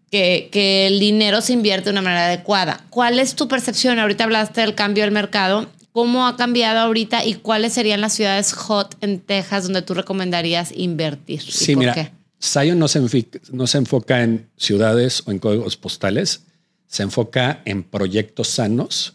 que, 0.09 0.49
que 0.51 0.87
el 0.87 0.99
dinero 0.99 1.41
se 1.41 1.53
invierte 1.53 1.85
de 1.85 1.91
una 1.91 2.01
manera 2.01 2.25
adecuada. 2.25 2.81
¿Cuál 2.89 3.19
es 3.19 3.35
tu 3.35 3.47
percepción? 3.47 3.99
Ahorita 3.99 4.23
hablaste 4.23 4.61
del 4.61 4.73
cambio 4.73 5.03
del 5.03 5.11
mercado. 5.11 5.69
¿Cómo 5.91 6.25
ha 6.25 6.35
cambiado 6.35 6.79
ahorita 6.79 7.25
y 7.25 7.35
cuáles 7.35 7.73
serían 7.73 8.01
las 8.01 8.13
ciudades 8.13 8.53
hot 8.53 8.95
en 9.01 9.19
Texas 9.19 9.65
donde 9.65 9.81
tú 9.81 9.93
recomendarías 9.93 10.71
invertir? 10.75 11.41
¿Y 11.45 11.51
Sí, 11.51 11.73
por 11.73 11.79
mira, 11.81 11.93
qué? 11.93 12.11
Zion 12.43 12.79
no 12.79 12.87
se, 12.87 13.01
enfi- 13.01 13.39
no 13.51 13.67
se 13.67 13.77
enfoca 13.77 14.23
en 14.23 14.49
ciudades 14.57 15.23
o 15.25 15.31
en 15.31 15.39
códigos 15.39 15.77
postales, 15.77 16.43
se 16.87 17.03
enfoca 17.03 17.61
en 17.65 17.83
proyectos 17.83 18.47
sanos, 18.49 19.13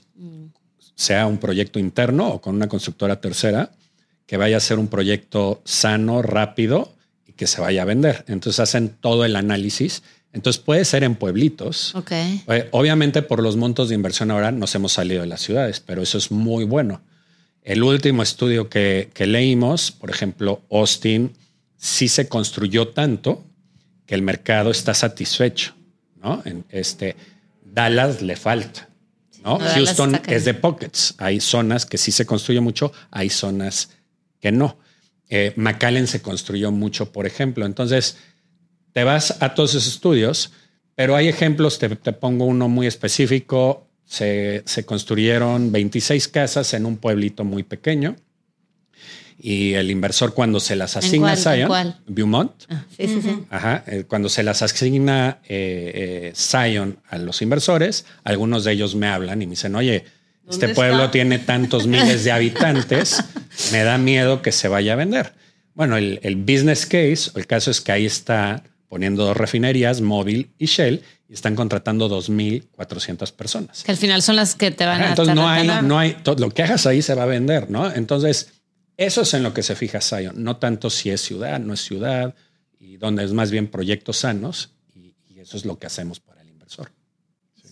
sea 0.95 1.27
un 1.27 1.39
proyecto 1.39 1.79
interno 1.79 2.29
o 2.29 2.41
con 2.41 2.55
una 2.55 2.69
constructora 2.69 3.21
tercera, 3.21 3.73
que 4.27 4.37
vaya 4.37 4.57
a 4.57 4.61
ser 4.61 4.79
un 4.79 4.89
proyecto 4.89 5.61
sano, 5.65 6.23
rápido 6.23 6.95
y 7.27 7.33
que 7.33 7.47
se 7.47 7.61
vaya 7.61 7.83
a 7.83 7.85
vender. 7.85 8.25
Entonces 8.29 8.61
hacen 8.61 8.89
todo 9.01 9.25
el 9.25 9.37
análisis. 9.37 10.03
Entonces 10.33 10.61
puede 10.62 10.85
ser 10.85 11.05
en 11.05 11.15
pueblitos. 11.15 11.95
Obviamente 12.73 13.23
por 13.23 13.43
los 13.43 13.57
montos 13.57 13.89
de 13.89 13.95
inversión 13.95 14.31
ahora 14.31 14.51
nos 14.53 14.75
hemos 14.75 14.93
salido 14.93 15.21
de 15.23 15.27
las 15.29 15.41
ciudades, 15.43 15.81
pero 15.81 16.03
eso 16.03 16.19
es 16.19 16.31
muy 16.31 16.65
bueno. 16.65 17.03
El 17.62 17.83
último 17.83 18.23
estudio 18.23 18.69
que, 18.69 19.11
que 19.15 19.27
leímos, 19.27 19.91
por 19.93 20.11
ejemplo, 20.11 20.62
Austin, 20.71 21.33
sí 21.87 22.09
se 22.09 22.29
construyó 22.29 22.88
tanto 22.88 23.44
que 24.07 24.16
el 24.16 24.22
mercado 24.22 24.70
está 24.70 24.92
satisfecho. 24.92 25.75
¿no? 26.20 26.42
En 26.44 26.64
este, 26.70 27.14
Dallas 27.64 28.22
le 28.22 28.35
falta. 28.35 28.88
¿no? 29.44 29.59
Houston 29.61 30.20
es 30.27 30.44
de 30.44 30.55
pockets. 30.55 31.14
Hay 31.18 31.40
zonas 31.40 31.87
que 31.87 31.96
sí 31.96 32.11
se 32.11 32.27
construye 32.27 32.61
mucho, 32.61 32.92
hay 33.12 33.31
zonas 33.31 33.90
que 34.40 34.51
no. 34.51 34.79
Eh, 35.29 35.53
McAllen 35.57 36.09
se 36.09 36.20
construyó 36.20 36.72
mucho, 36.72 37.12
por 37.12 37.25
ejemplo. 37.25 37.64
Entonces, 37.64 38.16
te 38.92 39.05
vas 39.05 39.40
a 39.40 39.55
todos 39.55 39.70
esos 39.70 39.87
estudios, 39.87 40.53
pero 40.96 41.14
hay 41.14 41.29
ejemplos, 41.29 41.79
te, 41.79 41.88
te 41.88 42.12
pongo 42.12 42.46
uno 42.46 42.68
muy 42.68 42.88
específico. 42.88 43.87
Se, 44.05 44.62
se 44.66 44.85
construyeron 44.85 45.70
26 45.70 46.29
casas 46.29 46.75
en 46.75 46.85
un 46.85 46.96
pueblito 46.96 47.44
muy 47.44 47.62
pequeño 47.62 48.16
Y 49.38 49.75
el 49.75 49.90
inversor 49.90 50.33
cuando 50.35 50.61
se 50.61 50.77
las 50.77 50.96
asigna 50.96 51.29
cuál? 51.29 51.33
a 51.35 51.37
Zion, 51.37 51.61
¿En 51.61 51.66
cuál? 51.68 51.96
Beaumont, 52.07 52.53
Ah, 52.70 52.85
sí, 52.96 53.07
sí, 53.07 53.20
sí. 53.22 53.38
Ajá, 53.51 53.85
eh, 53.87 54.05
cuando 54.09 54.29
se 54.29 54.42
las 54.42 54.62
asigna 54.62 55.38
eh, 55.49 56.31
eh, 56.31 56.33
Zion 56.35 56.99
a 57.11 57.18
los 57.18 57.42
inversores, 57.42 58.07
algunos 58.25 58.64
de 58.64 58.72
ellos 58.72 58.94
me 58.94 59.09
hablan 59.09 59.42
y 59.42 59.46
me 59.46 59.51
dicen, 59.51 59.75
oye, 59.77 60.05
este 60.49 60.66
¿Dónde 60.66 60.75
pueblo 60.75 60.99
está? 61.01 61.11
tiene 61.11 61.38
tantos 61.38 61.87
miles 61.87 62.25
de 62.25 62.33
habitantes, 62.33 63.22
me 63.72 63.83
da 63.83 63.99
miedo 63.99 64.40
que 64.42 64.53
se 64.53 64.68
vaya 64.68 64.94
a 64.94 64.96
vender. 64.96 65.35
Bueno, 65.75 65.96
el, 65.99 66.18
el 66.22 66.37
business 66.37 66.87
case, 66.87 67.31
el 67.35 67.46
caso 67.46 67.70
es 67.70 67.81
que 67.83 67.92
ahí 67.92 68.07
está 68.07 68.62
poniendo 68.88 69.25
dos 69.27 69.37
refinerías, 69.37 70.01
Móvil 70.01 70.51
y 70.59 70.66
Shell, 70.66 71.03
y 71.29 71.35
están 71.35 71.57
contratando 71.57 72.09
2.400 72.09 73.33
personas. 73.33 73.83
Que 73.85 73.90
al 73.92 73.99
final 73.99 74.22
son 74.22 74.37
las 74.37 74.55
que 74.55 74.70
te 74.70 74.87
van 74.87 74.96
Ajá, 74.99 75.07
a 75.07 75.09
entonces 75.11 75.35
no 75.35 75.49
hay, 75.49 75.68
no 75.83 75.99
hay, 75.99 76.14
to- 76.22 76.37
lo 76.37 76.51
que 76.51 76.62
hagas 76.62 76.87
ahí 76.87 77.03
se 77.03 77.14
va 77.14 77.25
a 77.25 77.27
vender, 77.27 77.68
¿no? 77.70 77.92
Entonces, 77.92 78.53
eso 78.96 79.22
es 79.22 79.35
en 79.35 79.42
lo 79.42 79.52
que 79.52 79.62
se 79.62 79.76
fija 79.76 80.00
Zion, 80.00 80.42
no 80.42 80.56
tanto 80.56 80.90
si 80.90 81.11
es 81.11 81.20
ciudad, 81.20 81.61
no 81.61 81.74
es 81.74 81.80
ciudad, 81.85 82.35
y 82.78 82.96
donde 82.96 83.24
es 83.24 83.32
más 83.32 83.50
bien 83.50 83.68
proyectos 83.68 84.18
sanos, 84.18 84.70
y, 84.94 85.14
y 85.28 85.40
eso 85.40 85.56
es 85.56 85.64
lo 85.64 85.78
que 85.78 85.87
hacemos 85.87 86.20
para 86.20 86.42
el 86.42 86.48
inversor. 86.48 86.90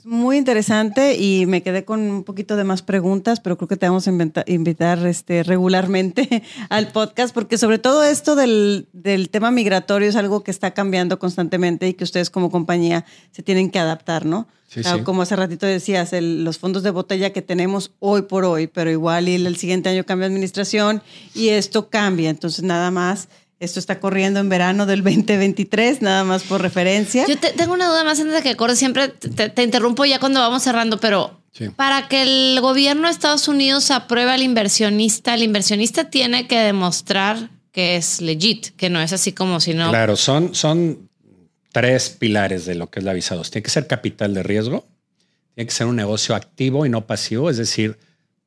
Muy 0.05 0.37
interesante 0.37 1.17
y 1.17 1.47
me 1.47 1.63
quedé 1.63 1.85
con 1.87 2.01
un 2.01 2.25
poquito 2.25 2.57
de 2.57 2.65
más 2.65 2.83
preguntas, 2.83 3.41
pero 3.41 3.57
creo 3.57 3.69
que 3.69 3.77
te 3.77 3.87
vamos 3.87 4.07
a 4.07 4.11
inventa- 4.11 4.45
invitar 4.47 5.05
este, 5.07 5.43
regularmente 5.43 6.43
al 6.69 6.89
podcast, 6.93 7.33
porque 7.35 7.57
sobre 7.57 7.79
todo 7.79 8.05
esto 8.05 8.37
del, 8.37 8.89
del 8.93 9.31
tema 9.31 9.51
migratorio 9.51 10.09
es 10.09 10.17
algo 10.17 10.45
que 10.45 10.51
está 10.51 10.73
cambiando 10.73 11.19
constantemente 11.19 11.89
y 11.89 11.95
que 11.95 12.05
ustedes 12.05 12.29
como 12.29 12.51
compañía 12.51 13.07
se 13.33 13.43
tienen 13.43 13.71
que 13.71 13.79
adaptar, 13.79 14.27
¿no? 14.27 14.47
Sí, 14.69 14.81
O 14.81 14.83
sea, 14.83 14.95
sí. 14.97 15.03
Como 15.03 15.23
hace 15.23 15.37
ratito 15.37 15.67
decías, 15.67 16.13
el- 16.13 16.45
los 16.45 16.59
fondos 16.59 16.83
de 16.83 16.91
botella 16.91 17.33
que 17.33 17.43
tenemos 17.43 17.93
hoy 18.01 18.23
por 18.23 18.45
hoy, 18.45 18.67
pero 18.67 18.91
igual 18.91 19.29
y 19.29 19.37
el, 19.37 19.47
el 19.47 19.57
siguiente 19.57 19.89
año 19.89 20.05
cambia 20.05 20.27
administración 20.27 21.03
y 21.35 21.49
esto 21.49 21.89
cambia. 21.89 22.29
Entonces, 22.29 22.63
nada 22.65 22.91
más, 22.91 23.29
esto 23.65 23.81
está 23.81 23.99
corriendo 24.01 24.41
en 24.41 24.49
verano 24.49 24.87
del 24.87 25.03
2023, 25.03 26.03
nada 26.03 26.25
más 26.25 26.43
por 26.45 26.61
referencia. 26.63 27.27
Yo 27.27 27.37
te- 27.39 27.51
tengo 27.53 27.73
una 27.75 27.89
duda 27.89 28.05
más 28.05 28.21
antes 28.21 28.35
de 28.35 28.43
que 28.43 28.57
cortes. 28.57 28.79
Siempre 28.79 29.09
te, 29.09 29.49
te 29.49 29.63
interrumpo 29.63 30.05
ya 30.05 30.19
cuando 30.21 30.41
vamos 30.41 30.63
cerrando, 30.63 30.99
pero 31.01 31.41
Sí. 31.53 31.69
para 31.69 32.09
que 32.09 32.23
el 32.23 32.61
gobierno 32.61 33.07
de 33.07 33.13
Estados 33.13 33.47
Unidos 33.49 33.91
apruebe 33.93 34.33
al 34.33 34.43
inversionista, 34.43 35.35
el 35.35 35.43
inversionista 35.45 36.11
tiene 36.11 36.49
que 36.49 36.59
demostrar 36.59 37.49
que 37.71 37.97
es 37.97 38.21
legit, 38.21 38.69
que 38.77 38.91
no 38.91 39.01
es 39.01 39.13
así 39.13 39.33
como 39.33 39.61
si 39.61 39.73
no. 39.75 39.89
Claro, 39.91 40.17
son, 40.17 40.55
son 40.55 41.09
tres 41.73 42.11
pilares 42.11 42.65
de 42.67 42.75
lo 42.75 42.89
que 42.91 43.01
es 43.01 43.05
la 43.05 43.13
visa 43.13 43.35
2. 43.35 43.51
Tiene 43.51 43.63
que 43.65 43.71
ser 43.71 43.87
capital 43.87 44.35
de 44.35 44.43
riesgo, 44.43 44.87
tiene 45.55 45.67
que 45.69 45.75
ser 45.75 45.87
un 45.87 45.97
negocio 45.97 46.35
activo 46.35 46.87
y 46.87 46.89
no 46.89 47.07
pasivo, 47.07 47.51
es 47.51 47.57
decir, 47.57 47.99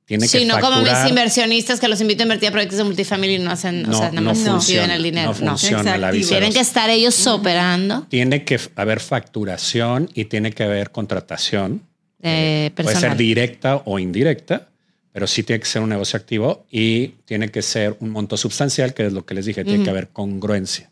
tiene 0.07 0.27
Sí, 0.27 0.39
que 0.39 0.45
no 0.45 0.53
facturar. 0.55 0.79
como 0.79 0.89
mis 1.01 1.09
inversionistas 1.09 1.79
que 1.79 1.87
los 1.87 2.01
invito 2.01 2.23
a 2.23 2.25
invertir 2.25 2.49
a 2.49 2.51
proyectos 2.53 2.77
de 2.79 2.83
multifamily 2.85 3.35
y 3.35 3.39
no 3.39 3.51
hacen, 3.51 3.85
o 3.85 3.89
No, 3.89 3.97
sea, 3.99 4.07
nada 4.09 4.21
no 4.21 4.29
más 4.33 4.37
funciona, 4.39 4.57
reciben 4.59 4.91
el 4.91 5.03
dinero. 5.03 5.33
no 5.33 5.45
No, 5.45 5.57
funciona 5.57 5.97
la 5.97 6.09
visa 6.11 6.29
Tienen 6.29 6.49
2. 6.49 6.55
que 6.55 6.61
estar 6.61 6.89
ellos 6.89 7.27
operando 7.27 8.07
Tiene 8.09 8.43
que 8.45 8.59
haber 8.75 8.99
facturación 9.01 10.09
y 10.15 10.25
tiene 10.25 10.51
que 10.51 10.63
haber 10.63 10.89
contratación. 10.91 11.83
eh, 12.23 12.71
Puede 12.75 12.95
ser 12.95 13.15
directa 13.15 13.81
o 13.85 13.99
indirecta, 13.99 14.69
pero 15.11 15.27
sí 15.27 15.43
tiene 15.43 15.59
que 15.59 15.65
ser 15.67 15.81
un 15.81 15.89
negocio 15.89 16.17
activo 16.17 16.65
y 16.71 17.09
tiene 17.25 17.49
que 17.51 17.61
ser 17.61 17.95
un 17.99 18.09
monto 18.09 18.37
sustancial, 18.37 18.93
que 18.93 19.05
es 19.07 19.13
lo 19.13 19.25
que 19.25 19.33
les 19.35 19.45
dije, 19.45 19.63
tiene 19.65 19.83
que 19.83 19.89
haber 19.89 20.07
congruencia. 20.09 20.89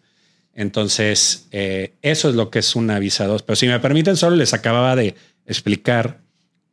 Entonces, 0.53 1.47
eh, 1.51 1.93
eso 2.01 2.29
es 2.29 2.35
lo 2.35 2.49
que 2.49 2.59
es 2.59 2.75
una 2.75 2.97
visa 2.99 3.25
2. 3.27 3.43
Pero 3.43 3.55
si 3.55 3.67
me 3.67 3.79
permiten, 3.79 4.15
solo 4.17 4.35
les 4.35 4.53
acababa 4.53 4.95
de 4.95 5.15
explicar 5.45 6.21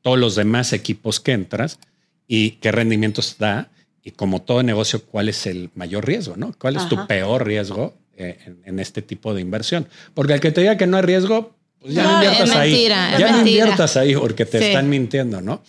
todos 0.03 0.19
los 0.19 0.35
demás 0.37 0.73
equipos 0.73 1.21
que 1.21 1.33
entras 1.33 1.79
y 2.27 2.53
qué 2.53 2.73
rendimientos 2.73 3.37
da 3.39 3.71
y 4.05 4.11
como 4.13 4.43
todo 4.43 4.63
negocio, 4.63 5.05
cuál 5.05 5.29
es 5.29 5.47
el 5.47 5.71
mayor 5.75 6.07
riesgo, 6.07 6.37
¿no? 6.37 6.55
¿Cuál 6.59 6.77
es 6.77 6.89
tu 6.89 7.07
peor 7.07 7.47
riesgo 7.47 7.95
eh, 8.17 8.39
en, 8.47 8.61
en 8.65 8.79
este 8.81 9.01
tipo 9.03 9.33
de 9.35 9.41
inversión? 9.41 9.87
Porque 10.15 10.33
el 10.35 10.41
que 10.41 10.51
te 10.51 10.61
diga 10.63 10.77
que 10.77 10.87
no 10.87 10.97
hay 10.97 11.03
riesgo, 11.05 11.55
pues 11.81 11.95
ya 11.95 12.03
no 12.05 12.15
inviertas 12.15 12.51
ahí. 12.57 12.71
mentira, 12.73 13.19
ya 13.19 13.31
no 13.33 13.39
inviertas 13.39 13.97
ahí 13.97 14.15
porque 14.17 14.45
te 14.45 14.59
Sí. 14.59 14.65
están 14.67 14.89
mintiendo, 14.89 15.41
¿no? 15.41 15.63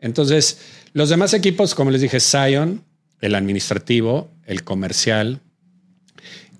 Entonces, 0.00 0.58
los 0.92 1.08
demás 1.08 1.34
equipos, 1.34 1.74
como 1.74 1.90
les 1.90 2.00
dije, 2.00 2.20
Zion, 2.20 2.82
el 3.20 3.34
administrativo, 3.34 4.30
el 4.46 4.64
comercial, 4.64 5.40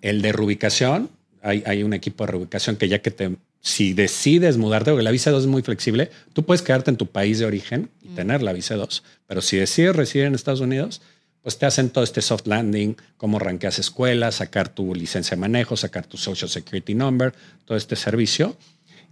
el 0.03 0.23
de 0.23 0.33
reubicación. 0.33 1.11
Hay, 1.43 1.63
hay 1.67 1.83
un 1.83 1.95
equipo 1.95 2.25
de 2.27 2.33
reubicación 2.33 2.77
que 2.77 2.89
ya 2.89 2.99
que 3.01 3.11
te, 3.11 3.37
si 3.61 3.93
decides 3.93 4.57
mudarte, 4.57 4.91
porque 4.91 5.05
la 5.05 5.11
visa 5.11 5.31
2 5.31 5.43
es 5.43 5.49
muy 5.49 5.63
flexible, 5.63 6.11
tú 6.33 6.45
puedes 6.45 6.63
quedarte 6.63 6.91
en 6.91 6.97
tu 6.97 7.07
país 7.07 7.39
de 7.39 7.47
origen 7.47 7.91
y 8.03 8.09
tener 8.09 8.43
la 8.43 8.53
visa 8.53 8.75
2, 8.75 9.03
pero 9.27 9.43
si 9.43 9.57
decides 9.57 9.95
residir 9.95 10.27
en 10.27 10.35
Estados 10.35 10.61
Unidos, 10.61 11.03
pues 11.43 11.59
te 11.59 11.67
hacen 11.67 11.91
todo 11.91 12.05
este 12.05 12.21
soft 12.21 12.47
landing, 12.47 12.97
cómo 13.17 13.39
ranqueas 13.39 13.79
escuelas, 13.79 14.37
sacar 14.37 14.69
tu 14.69 14.95
licencia 14.95 15.37
de 15.37 15.41
manejo, 15.41 15.77
sacar 15.77 16.07
tu 16.07 16.17
social 16.17 16.51
security 16.51 16.95
number, 16.95 17.33
todo 17.65 17.79
este 17.79 17.97
servicio. 17.97 18.57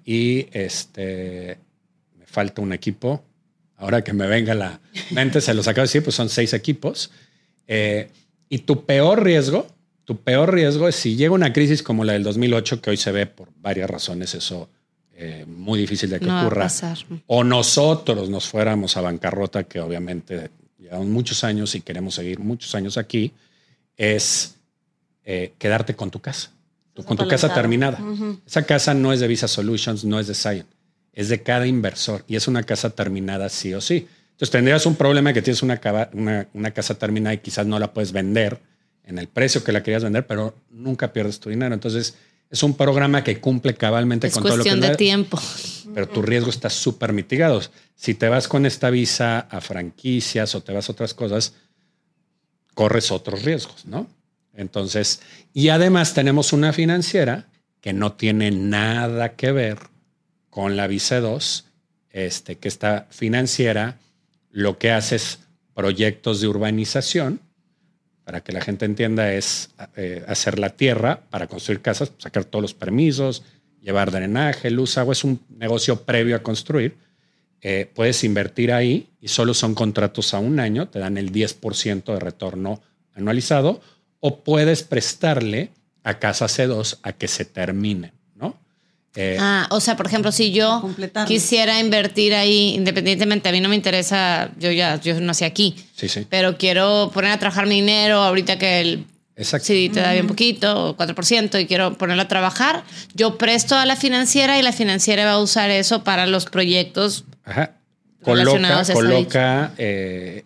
Y 0.05 0.47
este, 0.53 1.59
me 2.19 2.27
falta 2.27 2.61
un 2.61 2.73
equipo. 2.73 3.25
Ahora 3.77 4.03
que 4.03 4.13
me 4.13 4.27
venga 4.27 4.55
la 4.55 4.81
mente, 5.11 5.41
se 5.41 5.55
los 5.55 5.69
acabo 5.69 5.83
de 5.83 5.89
decir, 5.89 6.03
pues 6.03 6.17
son 6.17 6.29
seis 6.29 6.53
equipos. 6.53 7.11
Eh, 7.67 8.11
y 8.49 8.59
tu 8.59 8.85
peor 8.85 9.23
riesgo, 9.23 9.67
tu 10.09 10.17
peor 10.17 10.55
riesgo 10.55 10.89
es 10.89 10.97
si 10.97 11.17
llega 11.17 11.33
una 11.35 11.53
crisis 11.53 11.83
como 11.83 12.03
la 12.03 12.15
del 12.15 12.23
2008, 12.23 12.81
que 12.81 12.89
hoy 12.89 12.97
se 12.97 13.13
ve 13.13 13.27
por 13.27 13.51
varias 13.61 13.91
razones 13.91 14.35
eso 14.35 14.71
eh, 15.15 15.45
muy 15.47 15.79
difícil 15.81 16.09
de 16.09 16.19
que 16.19 16.25
No 16.27 16.41
ocurra, 16.47 16.65
o 17.27 17.45
nosotros 17.45 18.31
nos 18.31 18.49
fuéramos 18.49 18.97
a 18.97 19.03
bancarrota, 19.03 19.65
que 19.65 19.81
obviamente 19.81 20.51
llevamos 20.79 21.09
muchos 21.09 21.45
años 21.45 21.75
y 21.75 21.83
queremos 21.83 22.15
seguir 22.15 22.39
muchos 22.39 22.75
años 22.75 22.97
aquí, 22.97 23.33
es 23.99 24.55
eh, 25.27 25.53
quedarte 25.59 25.95
con 25.95 26.11
tu 26.11 26.21
casa, 26.21 26.53
con 27.05 27.17
tu 27.19 27.25
casa 27.29 27.49
terminada. 27.55 27.99
Esa 28.47 28.63
casa 28.65 28.95
no 28.95 29.13
es 29.13 29.21
de 29.21 29.29
Visa 29.29 29.47
Solutions, 29.47 30.05
no 30.07 30.19
es 30.21 30.27
de 30.27 30.35
Zion, 30.35 30.67
es 31.13 31.29
de 31.29 31.43
cada 31.43 31.67
inversor 31.67 32.25
y 32.27 32.37
es 32.37 32.49
una 32.49 32.63
casa 32.63 32.89
terminada 32.91 33.51
sí 33.51 33.75
o 33.75 33.83
sí. 33.83 34.07
Entonces 34.31 34.51
tendrías 34.53 34.87
un 34.87 34.95
problema 34.95 35.35
que 35.35 35.43
tienes 35.43 35.63
una, 35.63 35.79
cava- 35.81 36.09
una, 36.15 36.49
una 36.55 36.71
casa 36.71 36.95
terminada 36.95 37.35
y 37.35 37.39
quizás 37.39 37.67
no 37.67 37.79
la 37.79 37.93
puedes 37.93 38.13
vender 38.13 38.61
en 39.09 39.19
el 39.19 39.27
precio 39.27 39.65
que 39.65 39.73
la 39.73 39.83
querías 39.83 40.05
vender, 40.05 40.27
pero 40.27 40.55
nunca 40.71 41.13
pierdes 41.13 41.41
tu 41.41 41.49
dinero. 41.49 41.75
Entonces 41.75 42.15
es 42.51 42.63
un 42.63 42.77
programa 42.77 43.25
que 43.25 43.41
cumple 43.41 43.75
cabalmente 43.75 44.27
Es 44.27 44.35
con 44.35 44.43
todo 44.43 44.59
lo 44.59 44.63
que 44.63 44.71
cuestión 44.71 44.91
de 44.91 44.97
tiempo. 44.97 45.41
pero 45.95 46.09
tu 46.09 46.23
riesgo 46.23 46.51
está 46.51 46.69
súper 46.69 47.15
mitigado. 47.15 47.61
Si 47.97 48.15
te 48.15 48.29
vas 48.29 48.49
con 48.49 48.67
esta 48.67 48.91
visa 48.91 49.41
a 49.41 49.61
franquicias 49.63 50.55
o 50.55 50.63
te 50.63 50.73
vas 50.73 50.89
a 50.89 50.93
otras 50.93 51.15
cosas, 51.15 51.55
corres 52.75 53.11
otros 53.11 53.43
riesgos, 53.43 53.87
¿no? 53.87 54.07
Entonces, 54.55 55.23
y 55.55 55.71
además 55.71 56.15
tenemos 56.15 56.53
una 56.53 56.73
financiera 56.73 57.47
que 57.81 57.95
no 57.95 58.13
tiene 58.13 58.51
nada 58.51 59.37
que 59.37 59.53
ver 59.53 59.79
con 60.51 60.77
la 60.77 60.87
visa 60.87 61.21
2, 61.21 61.65
este, 62.11 62.57
que 62.57 62.69
esta 62.69 63.07
financiera 63.11 63.99
lo 64.51 64.79
que 64.79 64.91
hace 64.91 65.17
es 65.17 65.39
proyectos 65.75 66.41
de 66.41 66.49
urbanización, 66.49 67.41
para 68.29 68.43
que 68.43 68.53
la 68.53 68.61
gente 68.61 68.85
entienda, 68.85 69.33
es 69.33 69.71
eh, 69.97 70.23
hacer 70.29 70.59
la 70.59 70.77
tierra 70.77 71.23
para 71.31 71.47
construir 71.47 71.81
casas, 71.81 72.13
sacar 72.19 72.45
todos 72.45 72.61
los 72.61 72.75
permisos, 72.75 73.43
llevar 73.81 74.11
drenaje, 74.11 74.71
luz, 74.71 74.99
agua, 74.99 75.15
es 75.15 75.25
un 75.25 75.41
negocio 75.49 76.03
previo 76.03 76.37
a 76.37 76.43
construir. 76.43 76.99
Eh, 77.63 77.91
puedes 77.95 78.25
invertir 78.25 78.71
ahí 78.71 79.09
y 79.23 79.29
solo 79.29 79.55
son 79.55 79.75
contratos 79.75 80.35
a 80.35 80.41
un 80.41 80.61
año, 80.61 80.89
te 80.89 80.99
dan 80.99 81.17
el 81.17 81.33
10% 81.33 82.05
de 82.05 82.21
retorno 82.21 82.83
anualizado, 83.15 83.81
o 84.21 84.41
puedes 84.41 84.83
prestarle 84.83 85.71
a 86.05 86.19
Casa 86.19 86.49
C2 86.49 86.99
a 87.03 87.15
que 87.15 87.29
se 87.29 87.47
termine. 87.47 88.13
Eh, 89.21 89.37
Ah, 89.41 89.67
o 89.71 89.81
sea, 89.81 89.97
por 89.97 90.07
ejemplo, 90.07 90.31
si 90.31 90.53
yo 90.53 90.89
quisiera 91.27 91.81
invertir 91.81 92.35
ahí, 92.37 92.75
independientemente, 92.77 93.49
a 93.49 93.53
mí 93.53 93.61
no 93.61 93.69
me 93.69 93.75
interesa, 93.75 94.53
yo 94.61 94.71
ya, 94.71 95.01
yo 95.01 95.21
nací 95.21 95.45
aquí, 95.45 95.75
sí, 95.97 96.09
sí. 96.09 96.25
pero 96.31 96.57
quiero 96.57 97.11
poner 97.13 97.33
a 97.33 97.39
trabajar 97.39 97.67
mi 97.67 97.75
dinero 97.75 98.19
ahorita 98.23 98.59
que 98.59 98.81
el 98.81 99.07
Exacto. 99.35 99.67
CD 99.67 99.89
te 99.93 100.01
da 100.01 100.13
bien 100.13 100.29
poquito, 100.29 100.91
o 100.91 100.97
4%, 100.97 101.61
y 101.61 101.67
quiero 101.67 101.99
ponerlo 101.99 102.23
a 102.23 102.29
trabajar, 102.29 102.85
yo 103.13 103.39
presto 103.39 103.75
a 103.75 103.87
la 103.87 103.97
financiera 103.97 104.57
y 104.57 104.63
la 104.63 104.73
financiera 104.73 105.25
va 105.25 105.33
a 105.33 105.41
usar 105.41 105.71
eso 105.71 106.05
para 106.05 106.27
los 106.29 106.45
proyectos. 106.47 107.25
Ajá. 107.45 107.73
Coloca, 108.23 108.45
Relacionados 108.45 108.89
a 108.89 108.93
eso 108.93 109.01
coloca 109.01 109.73
eh, 109.79 110.45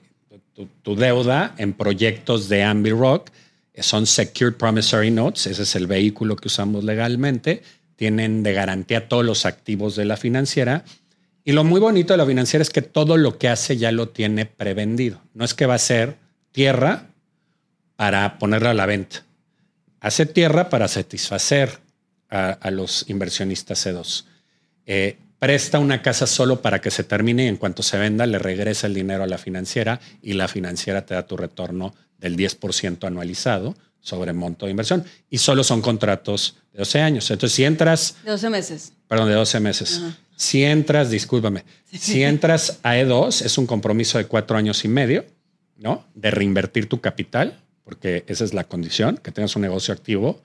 tu, 0.54 0.66
tu 0.82 0.96
deuda 0.96 1.54
en 1.58 1.74
proyectos 1.74 2.48
de 2.48 2.62
Ambi 2.62 2.90
Rock. 2.90 3.30
Eh, 3.74 3.82
Son 3.82 4.06
Secured 4.06 4.54
Promissory 4.54 5.10
Notes. 5.10 5.46
Ese 5.46 5.62
es 5.62 5.74
el 5.74 5.86
vehículo 5.86 6.36
que 6.36 6.48
usamos 6.48 6.84
legalmente. 6.84 7.62
Tienen 8.02 8.42
de 8.42 8.52
garantía 8.52 9.06
todos 9.06 9.24
los 9.24 9.46
activos 9.46 9.94
de 9.94 10.04
la 10.04 10.16
financiera. 10.16 10.82
Y 11.44 11.52
lo 11.52 11.62
muy 11.62 11.78
bonito 11.78 12.12
de 12.12 12.16
la 12.16 12.26
financiera 12.26 12.60
es 12.60 12.70
que 12.70 12.82
todo 12.82 13.16
lo 13.16 13.38
que 13.38 13.48
hace 13.48 13.76
ya 13.76 13.92
lo 13.92 14.08
tiene 14.08 14.44
prevendido. 14.44 15.22
No 15.34 15.44
es 15.44 15.54
que 15.54 15.66
va 15.66 15.74
a 15.74 15.78
ser 15.78 16.16
tierra 16.50 17.06
para 17.94 18.40
ponerla 18.40 18.70
a 18.70 18.74
la 18.74 18.86
venta. 18.86 19.22
Hace 20.00 20.26
tierra 20.26 20.68
para 20.68 20.88
satisfacer 20.88 21.78
a, 22.28 22.72
los 22.72 23.08
inversionistas 23.08 23.86
C2. 23.86 24.24
Eh, 24.86 25.16
presta 25.38 25.78
una 25.78 26.02
casa 26.02 26.26
solo 26.26 26.60
para 26.60 26.80
que 26.80 26.90
se 26.90 27.04
termine 27.04 27.44
y 27.44 27.46
en 27.46 27.56
cuanto 27.56 27.84
se 27.84 27.98
venda 27.98 28.26
le 28.26 28.40
regresa 28.40 28.88
el 28.88 28.94
dinero 28.94 29.22
a 29.22 29.28
la 29.28 29.38
financiera 29.38 30.00
y 30.22 30.32
la 30.32 30.48
financiera 30.48 31.06
te 31.06 31.14
da 31.14 31.24
tu 31.24 31.36
retorno 31.36 31.94
del 32.22 32.36
10% 32.36 33.04
anualizado 33.06 33.74
sobre 34.00 34.32
monto 34.32 34.64
de 34.66 34.70
inversión 34.70 35.04
y 35.28 35.38
solo 35.38 35.62
son 35.62 35.82
contratos 35.82 36.56
de 36.72 36.78
12 36.78 37.00
años. 37.00 37.30
Entonces, 37.30 37.54
si 37.54 37.64
entras... 37.64 38.16
De 38.24 38.30
12 38.30 38.48
meses. 38.50 38.92
Perdón, 39.06 39.28
de 39.28 39.34
12 39.34 39.60
meses. 39.60 40.02
Si 40.36 40.64
entras, 40.64 41.10
discúlpame, 41.10 41.64
si 41.92 42.22
entras 42.24 42.78
a 42.82 42.94
E2 42.96 43.44
es 43.44 43.58
un 43.58 43.66
compromiso 43.66 44.18
de 44.18 44.24
cuatro 44.26 44.56
años 44.56 44.84
y 44.84 44.88
medio, 44.88 45.24
¿no? 45.76 46.04
De 46.14 46.30
reinvertir 46.30 46.88
tu 46.88 47.00
capital, 47.00 47.60
porque 47.84 48.24
esa 48.26 48.42
es 48.44 48.54
la 48.54 48.64
condición, 48.64 49.18
que 49.18 49.30
tengas 49.30 49.54
un 49.54 49.62
negocio 49.62 49.92
activo 49.94 50.40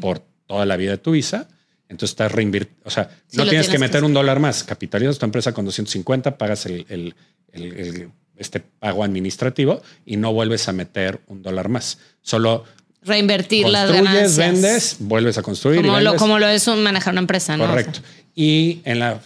por 0.00 0.20
toda 0.46 0.66
la 0.66 0.76
vida 0.76 0.92
de 0.92 0.98
tu 0.98 1.12
visa. 1.12 1.48
Entonces 1.88 2.10
estás 2.12 2.30
reinvirtiendo, 2.30 2.82
o 2.84 2.90
sea, 2.90 3.10
Sí, 3.26 3.36
no 3.38 3.46
tienes 3.48 3.68
que 3.68 3.78
meter 3.78 4.04
un 4.04 4.12
dólar 4.12 4.38
más. 4.38 4.62
Capitalizas 4.62 5.18
tu 5.18 5.24
empresa 5.26 5.52
con 5.52 5.64
250, 5.64 6.38
pagas 6.38 6.66
el, 6.66 6.86
el- 6.88 7.14
el- 7.52 7.72
el- 7.76 8.08
este 8.40 8.60
pago 8.60 9.04
administrativo 9.04 9.82
y 10.04 10.16
no 10.16 10.32
vuelves 10.32 10.68
a 10.68 10.72
meter 10.72 11.20
un 11.28 11.42
dólar 11.42 11.68
más. 11.68 11.98
Solo 12.22 12.64
Reinvertir 13.02 13.66
las 13.68 13.90
ganancias. 13.90 14.36
vendes, 14.36 14.96
vuelves 14.98 15.38
a 15.38 15.42
construir. 15.42 15.80
y 15.80 15.82
Como 15.82 15.92
lo, 16.00 16.04
vendes. 16.10 16.20
como 16.20 16.38
lo 16.38 16.48
es 16.48 16.66
un 16.66 16.82
manejar 16.82 17.14
una 17.14 17.20
empresa, 17.20 17.56
¿no? 17.56 17.66
Correcto. 17.66 18.00
Y 18.34 18.80
en 18.84 18.98
la 18.98 19.20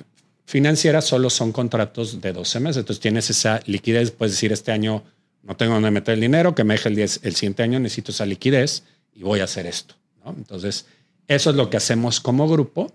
financiera 0.47 1.01
solo 1.01 1.29
son 1.31 1.51
contratos 1.51 2.21
de 2.21 2.33
12 2.33 2.61
meses. 2.61 2.77
Entonces 2.79 3.01
tienes 3.01 3.31
esa 3.31 3.61
liquidez. 3.67 4.11
Puedes 4.13 4.35
decir, 4.35 4.53
este 4.53 4.71
año 4.71 5.03
no 5.43 5.57
tengo 5.57 5.75
dónde 5.75 5.91
meter 5.91 6.15
el 6.15 6.21
dinero, 6.21 6.55
que 6.55 6.63
me 6.63 6.75
deje 6.75 6.89
el 6.89 6.97
10, 6.97 7.21
el 7.25 7.35
siguiente 7.35 7.63
año 7.65 7.81
necesito 7.81 8.13
esa 8.13 8.27
liquidez 8.27 8.85
y 9.13 9.23
voy 9.23 9.41
a 9.41 9.45
hacer 9.45 9.67
esto. 9.67 9.97
¿no? 10.25 10.35
Entonces, 10.37 10.87
eso 11.27 11.51
es 11.51 11.57
lo 11.57 11.69
que 11.69 11.77
hacemos 11.77 12.21
como 12.21 12.49
grupo. 12.49 12.93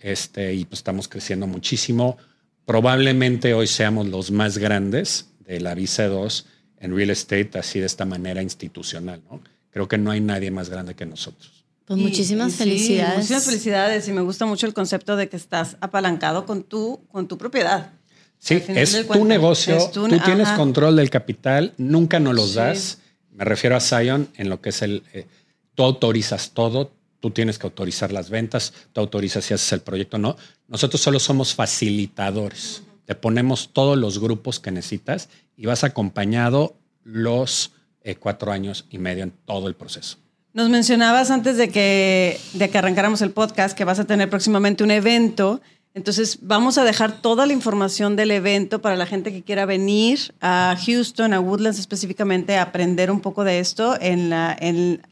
Este, 0.00 0.54
y 0.54 0.64
pues 0.64 0.80
estamos 0.80 1.06
creciendo 1.08 1.46
muchísimo. 1.46 2.16
Probablemente 2.64 3.52
hoy 3.52 3.66
seamos 3.66 4.06
los 4.06 4.30
más 4.30 4.56
grandes 4.56 5.26
de 5.46 5.60
la 5.60 5.74
Visa 5.74 6.06
2 6.08 6.46
en 6.78 6.94
real 6.96 7.10
estate, 7.10 7.58
así 7.58 7.80
de 7.80 7.86
esta 7.86 8.04
manera 8.04 8.42
institucional. 8.42 9.22
¿no? 9.30 9.40
Creo 9.70 9.88
que 9.88 9.98
no 9.98 10.10
hay 10.10 10.20
nadie 10.20 10.50
más 10.50 10.68
grande 10.70 10.94
que 10.94 11.06
nosotros. 11.06 11.64
Pues 11.86 11.98
Y- 11.98 12.02
muchísimas 12.02 12.48
y 12.48 12.52
sí, 12.52 12.58
felicidades. 12.58 13.14
muchísimas 13.16 13.44
felicidades 13.44 14.08
y 14.08 14.12
me 14.12 14.20
gusta 14.22 14.46
mucho 14.46 14.66
el 14.66 14.74
concepto 14.74 15.16
de 15.16 15.28
que 15.28 15.36
estás 15.36 15.76
apalancado 15.80 16.46
con 16.46 16.62
tu, 16.62 17.00
con 17.12 17.28
tu 17.28 17.36
propiedad. 17.38 17.92
Sí, 18.38 18.62
es 18.68 18.92
tu 19.00 19.06
cuento, 19.06 19.24
negocio, 19.26 19.76
es 19.76 19.90
tu- 19.90 20.06
tú 20.08 20.18
tienes 20.18 20.48
ajá. 20.48 20.56
control 20.56 20.96
del 20.96 21.08
capital, 21.10 21.72
nunca 21.78 22.20
nos 22.20 22.34
los 22.34 22.50
Sí. 22.50 22.56
das. 22.56 22.98
Me 23.32 23.44
refiero 23.44 23.74
a 23.76 23.80
Zion 23.80 24.28
en 24.36 24.48
lo 24.50 24.60
que 24.60 24.68
es 24.70 24.82
el, 24.82 25.02
eh, 25.12 25.26
tú 25.74 25.82
autorizas 25.82 26.50
todo, 26.52 26.92
tú 27.20 27.30
tienes 27.30 27.58
que 27.58 27.66
autorizar 27.66 28.12
las 28.12 28.28
ventas, 28.28 28.72
tú 28.92 29.00
autorizas 29.00 29.44
si 29.44 29.54
haces 29.54 29.72
el 29.72 29.80
proyecto 29.80 30.16
o 30.18 30.20
no. 30.20 30.36
Nosotros 30.68 31.00
solo 31.00 31.18
somos 31.18 31.54
facilitadores. 31.54 32.82
Te 33.06 33.14
ponemos 33.14 33.70
todos 33.72 33.98
los 33.98 34.18
grupos 34.18 34.60
que 34.60 34.70
necesitas 34.70 35.28
y 35.56 35.66
vas 35.66 35.84
acompañado 35.84 36.76
los 37.02 37.72
eh, 38.02 38.16
cuatro 38.16 38.52
años 38.52 38.86
y 38.90 38.98
medio 38.98 39.22
en 39.22 39.32
todo 39.44 39.68
el 39.68 39.74
proceso. 39.74 40.18
Nos 40.52 40.70
mencionabas 40.70 41.30
antes 41.30 41.56
de 41.56 41.68
que, 41.68 42.38
de 42.52 42.70
que 42.70 42.78
arrancáramos 42.78 43.22
el 43.22 43.32
podcast 43.32 43.76
que 43.76 43.84
vas 43.84 43.98
a 43.98 44.04
tener 44.04 44.30
próximamente 44.30 44.84
un 44.84 44.92
evento. 44.92 45.60
Entonces, 45.94 46.38
vamos 46.42 46.76
a 46.76 46.84
dejar 46.84 47.22
toda 47.22 47.46
la 47.46 47.52
información 47.52 48.14
del 48.14 48.30
evento 48.30 48.80
para 48.80 48.94
la 48.96 49.06
gente 49.06 49.32
que 49.32 49.42
quiera 49.42 49.64
venir 49.64 50.34
a 50.40 50.76
Houston, 50.84 51.32
a 51.32 51.40
Woodlands 51.40 51.78
específicamente, 51.78 52.56
a 52.56 52.62
aprender 52.62 53.10
un 53.10 53.20
poco 53.20 53.42
de 53.42 53.58
esto 53.60 53.96
en, 54.00 54.28
la, 54.30 54.56
en 54.60 55.02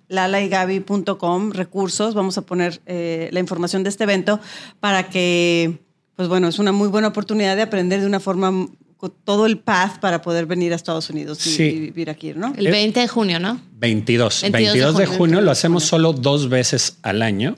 recursos. 1.52 2.14
Vamos 2.14 2.38
a 2.38 2.42
poner 2.42 2.80
eh, 2.86 3.28
la 3.32 3.40
información 3.40 3.82
de 3.84 3.90
este 3.90 4.04
evento 4.04 4.38
para 4.80 5.08
que, 5.08 5.78
pues 6.22 6.28
bueno, 6.28 6.46
es 6.46 6.60
una 6.60 6.70
muy 6.70 6.86
buena 6.86 7.08
oportunidad 7.08 7.56
de 7.56 7.62
aprender 7.62 8.00
de 8.00 8.06
una 8.06 8.20
forma, 8.20 8.68
con 8.96 9.12
todo 9.24 9.46
el 9.46 9.58
path 9.58 9.98
para 9.98 10.22
poder 10.22 10.46
venir 10.46 10.72
a 10.72 10.76
Estados 10.76 11.10
Unidos 11.10 11.44
y, 11.44 11.50
Sí. 11.50 11.62
y 11.64 11.80
vivir 11.80 12.10
aquí, 12.10 12.32
¿no? 12.32 12.52
El 12.56 12.68
20 12.68 13.00
de 13.00 13.08
junio, 13.08 13.40
¿no? 13.40 13.60
22. 13.72 14.42
22 14.42 14.52
22, 14.52 14.94
de 14.94 15.00
de 15.00 15.06
junio. 15.06 15.18
junio, 15.18 15.40
lo 15.40 15.50
hacemos 15.50 15.82
junio. 15.90 16.10
solo 16.10 16.12
dos 16.12 16.48
veces 16.48 16.98
al 17.02 17.22
año. 17.22 17.56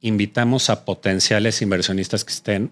Invitamos 0.00 0.70
a 0.70 0.86
potenciales 0.86 1.60
inversionistas 1.60 2.24
que 2.24 2.32
estén 2.32 2.70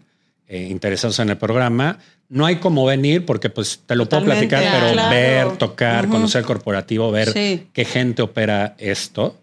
eh, 0.49 0.69
interesados 0.71 1.19
en 1.19 1.29
el 1.29 1.37
programa. 1.37 1.99
No 2.31 2.47
hay 2.47 2.57
como 2.57 2.87
venir 2.87 3.27
porque 3.27 3.51
pues 3.51 3.81
te 3.85 3.95
lo 3.95 4.09
puedo 4.09 4.25
platicar, 4.25 4.63
pero 4.73 4.93
claro. 4.95 5.11
ver, 5.11 5.59
tocar, 5.59 6.09
conocer 6.09 6.39
el 6.41 6.47
corporativo, 6.47 7.11
ver 7.11 7.31
Sí. 7.35 7.67
qué 7.75 7.85
gente 7.85 8.23
opera 8.23 8.75
esto. 8.79 9.37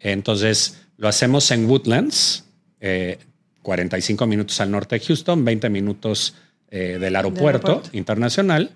Entonces 0.00 0.76
lo 0.98 1.08
hacemos 1.08 1.50
en 1.52 1.64
Woodlands, 1.70 2.44
eh, 2.80 3.18
45 3.62 4.26
minutos 4.26 4.60
al 4.60 4.70
norte 4.70 4.98
de 4.98 5.04
Houston, 5.06 5.44
20 5.44 5.68
minutos 5.70 6.34
eh, 6.70 6.98
del 7.00 7.16
aeropuerto, 7.16 7.68
aeropuerto. 7.68 7.96
internacional. 7.96 8.72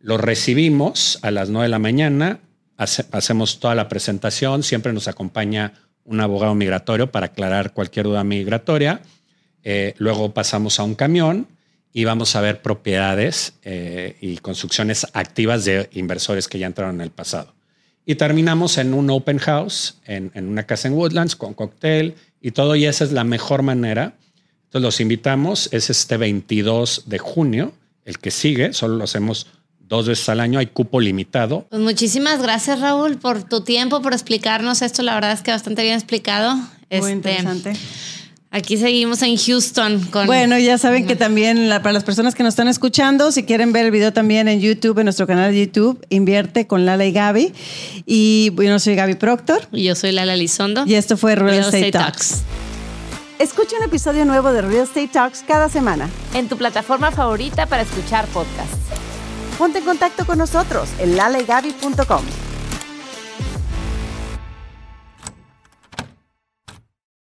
Lo 0.00 0.16
recibimos 0.18 1.18
a 1.22 1.30
las 1.30 1.50
9 1.50 1.64
de 1.64 1.68
la 1.70 1.78
mañana, 1.78 2.40
hace- 2.76 3.04
hacemos 3.12 3.60
toda 3.60 3.74
la 3.74 3.88
presentación, 3.88 4.62
siempre 4.62 4.92
nos 4.92 5.08
acompaña 5.08 5.72
un 6.04 6.20
abogado 6.20 6.54
migratorio 6.54 7.10
para 7.10 7.26
aclarar 7.26 7.72
cualquier 7.72 8.06
duda 8.06 8.24
migratoria. 8.24 9.02
Eh, 9.62 9.94
luego 9.98 10.32
pasamos 10.32 10.80
a 10.80 10.84
un 10.84 10.94
camión 10.94 11.46
y 11.92 12.04
vamos 12.04 12.34
a 12.36 12.40
ver 12.40 12.62
propiedades 12.62 13.54
eh, 13.62 14.16
y 14.20 14.38
construcciones 14.38 15.06
activas 15.12 15.64
de 15.66 15.90
inversores 15.92 16.48
que 16.48 16.58
ya 16.58 16.66
entraron 16.66 16.94
en 16.96 17.00
el 17.02 17.10
pasado. 17.10 17.54
Y 18.06 18.14
terminamos 18.14 18.78
en 18.78 18.94
un 18.94 19.10
open 19.10 19.38
house, 19.38 19.98
en, 20.06 20.30
en 20.34 20.48
una 20.48 20.64
casa 20.64 20.88
en 20.88 20.94
Woodlands, 20.94 21.36
con 21.36 21.52
cóctel 21.52 22.14
y 22.40 22.52
todo, 22.52 22.76
y 22.76 22.86
esa 22.86 23.04
es 23.04 23.12
la 23.12 23.24
mejor 23.24 23.62
manera. 23.62 24.14
Entonces 24.64 24.82
los 24.82 25.00
invitamos, 25.00 25.68
es 25.72 25.90
este 25.90 26.16
22 26.16 27.04
de 27.06 27.18
junio, 27.18 27.72
el 28.04 28.18
que 28.18 28.30
sigue, 28.30 28.72
solo 28.72 28.96
lo 28.96 29.04
hacemos 29.04 29.46
dos 29.80 30.06
veces 30.06 30.28
al 30.28 30.38
año, 30.40 30.58
hay 30.60 30.66
cupo 30.66 31.00
limitado. 31.00 31.66
Pues 31.68 31.82
muchísimas 31.82 32.40
gracias, 32.40 32.80
Raúl, 32.80 33.16
por 33.18 33.42
tu 33.42 33.62
tiempo, 33.62 34.00
por 34.00 34.12
explicarnos 34.12 34.82
esto. 34.82 35.02
La 35.02 35.14
verdad 35.14 35.32
es 35.32 35.42
que 35.42 35.50
bastante 35.50 35.82
bien 35.82 35.94
explicado. 35.94 36.54
Muy 36.54 36.68
Este, 36.88 37.10
interesante. 37.12 37.72
Aquí 38.52 38.76
seguimos 38.76 39.22
en 39.22 39.36
Houston 39.36 40.00
con. 40.10 40.26
Bueno, 40.26 40.58
ya 40.58 40.76
saben 40.76 41.06
que 41.06 41.14
también 41.14 41.68
la- 41.68 41.82
para 41.82 41.92
las 41.92 42.02
personas 42.02 42.34
que 42.34 42.42
nos 42.42 42.52
están 42.54 42.66
escuchando, 42.66 43.30
si 43.30 43.44
quieren 43.44 43.72
ver 43.72 43.84
el 43.84 43.92
video 43.92 44.12
también 44.12 44.48
en 44.48 44.60
YouTube, 44.60 44.98
en 44.98 45.04
nuestro 45.04 45.26
canal 45.28 45.52
de 45.52 45.66
YouTube, 45.66 46.04
invierte 46.08 46.66
con 46.66 46.84
Lala 46.84 47.06
y 47.06 47.12
Gaby. 47.12 47.52
Y 48.06 48.50
bueno, 48.54 48.80
soy 48.80 48.96
Gaby 48.96 49.14
Proctor 49.14 49.68
Y 49.70 49.84
yo 49.84 49.94
soy 49.94 50.10
Lala 50.10 50.34
Lizondo. 50.34 50.82
y 50.84 50.94
esto 50.94 51.16
fue 51.16 51.36
Real, 51.36 51.46
Real 51.50 51.60
Estate, 51.66 51.86
Estate 51.86 52.04
Talks. 52.04 52.28
Talks. 52.28 52.42
Escucha 53.38 53.76
un 53.78 53.84
episodio 53.84 54.24
nuevo 54.24 54.52
de 54.52 54.62
Real 54.62 54.82
Estate 54.82 55.08
Talks 55.08 55.44
cada 55.46 55.68
semana. 55.68 56.08
en 56.34 56.48
tu 56.48 56.56
plataforma 56.56 57.12
favorita 57.12 57.66
para 57.66 57.82
escuchar 57.82 58.26
podcasts. 58.26 58.76
Ponte 59.58 59.78
en 59.78 59.84
contacto 59.84 60.26
con 60.26 60.38
nosotros 60.38 60.88
en 60.98 61.16
lalaagaby.com. 61.16 62.22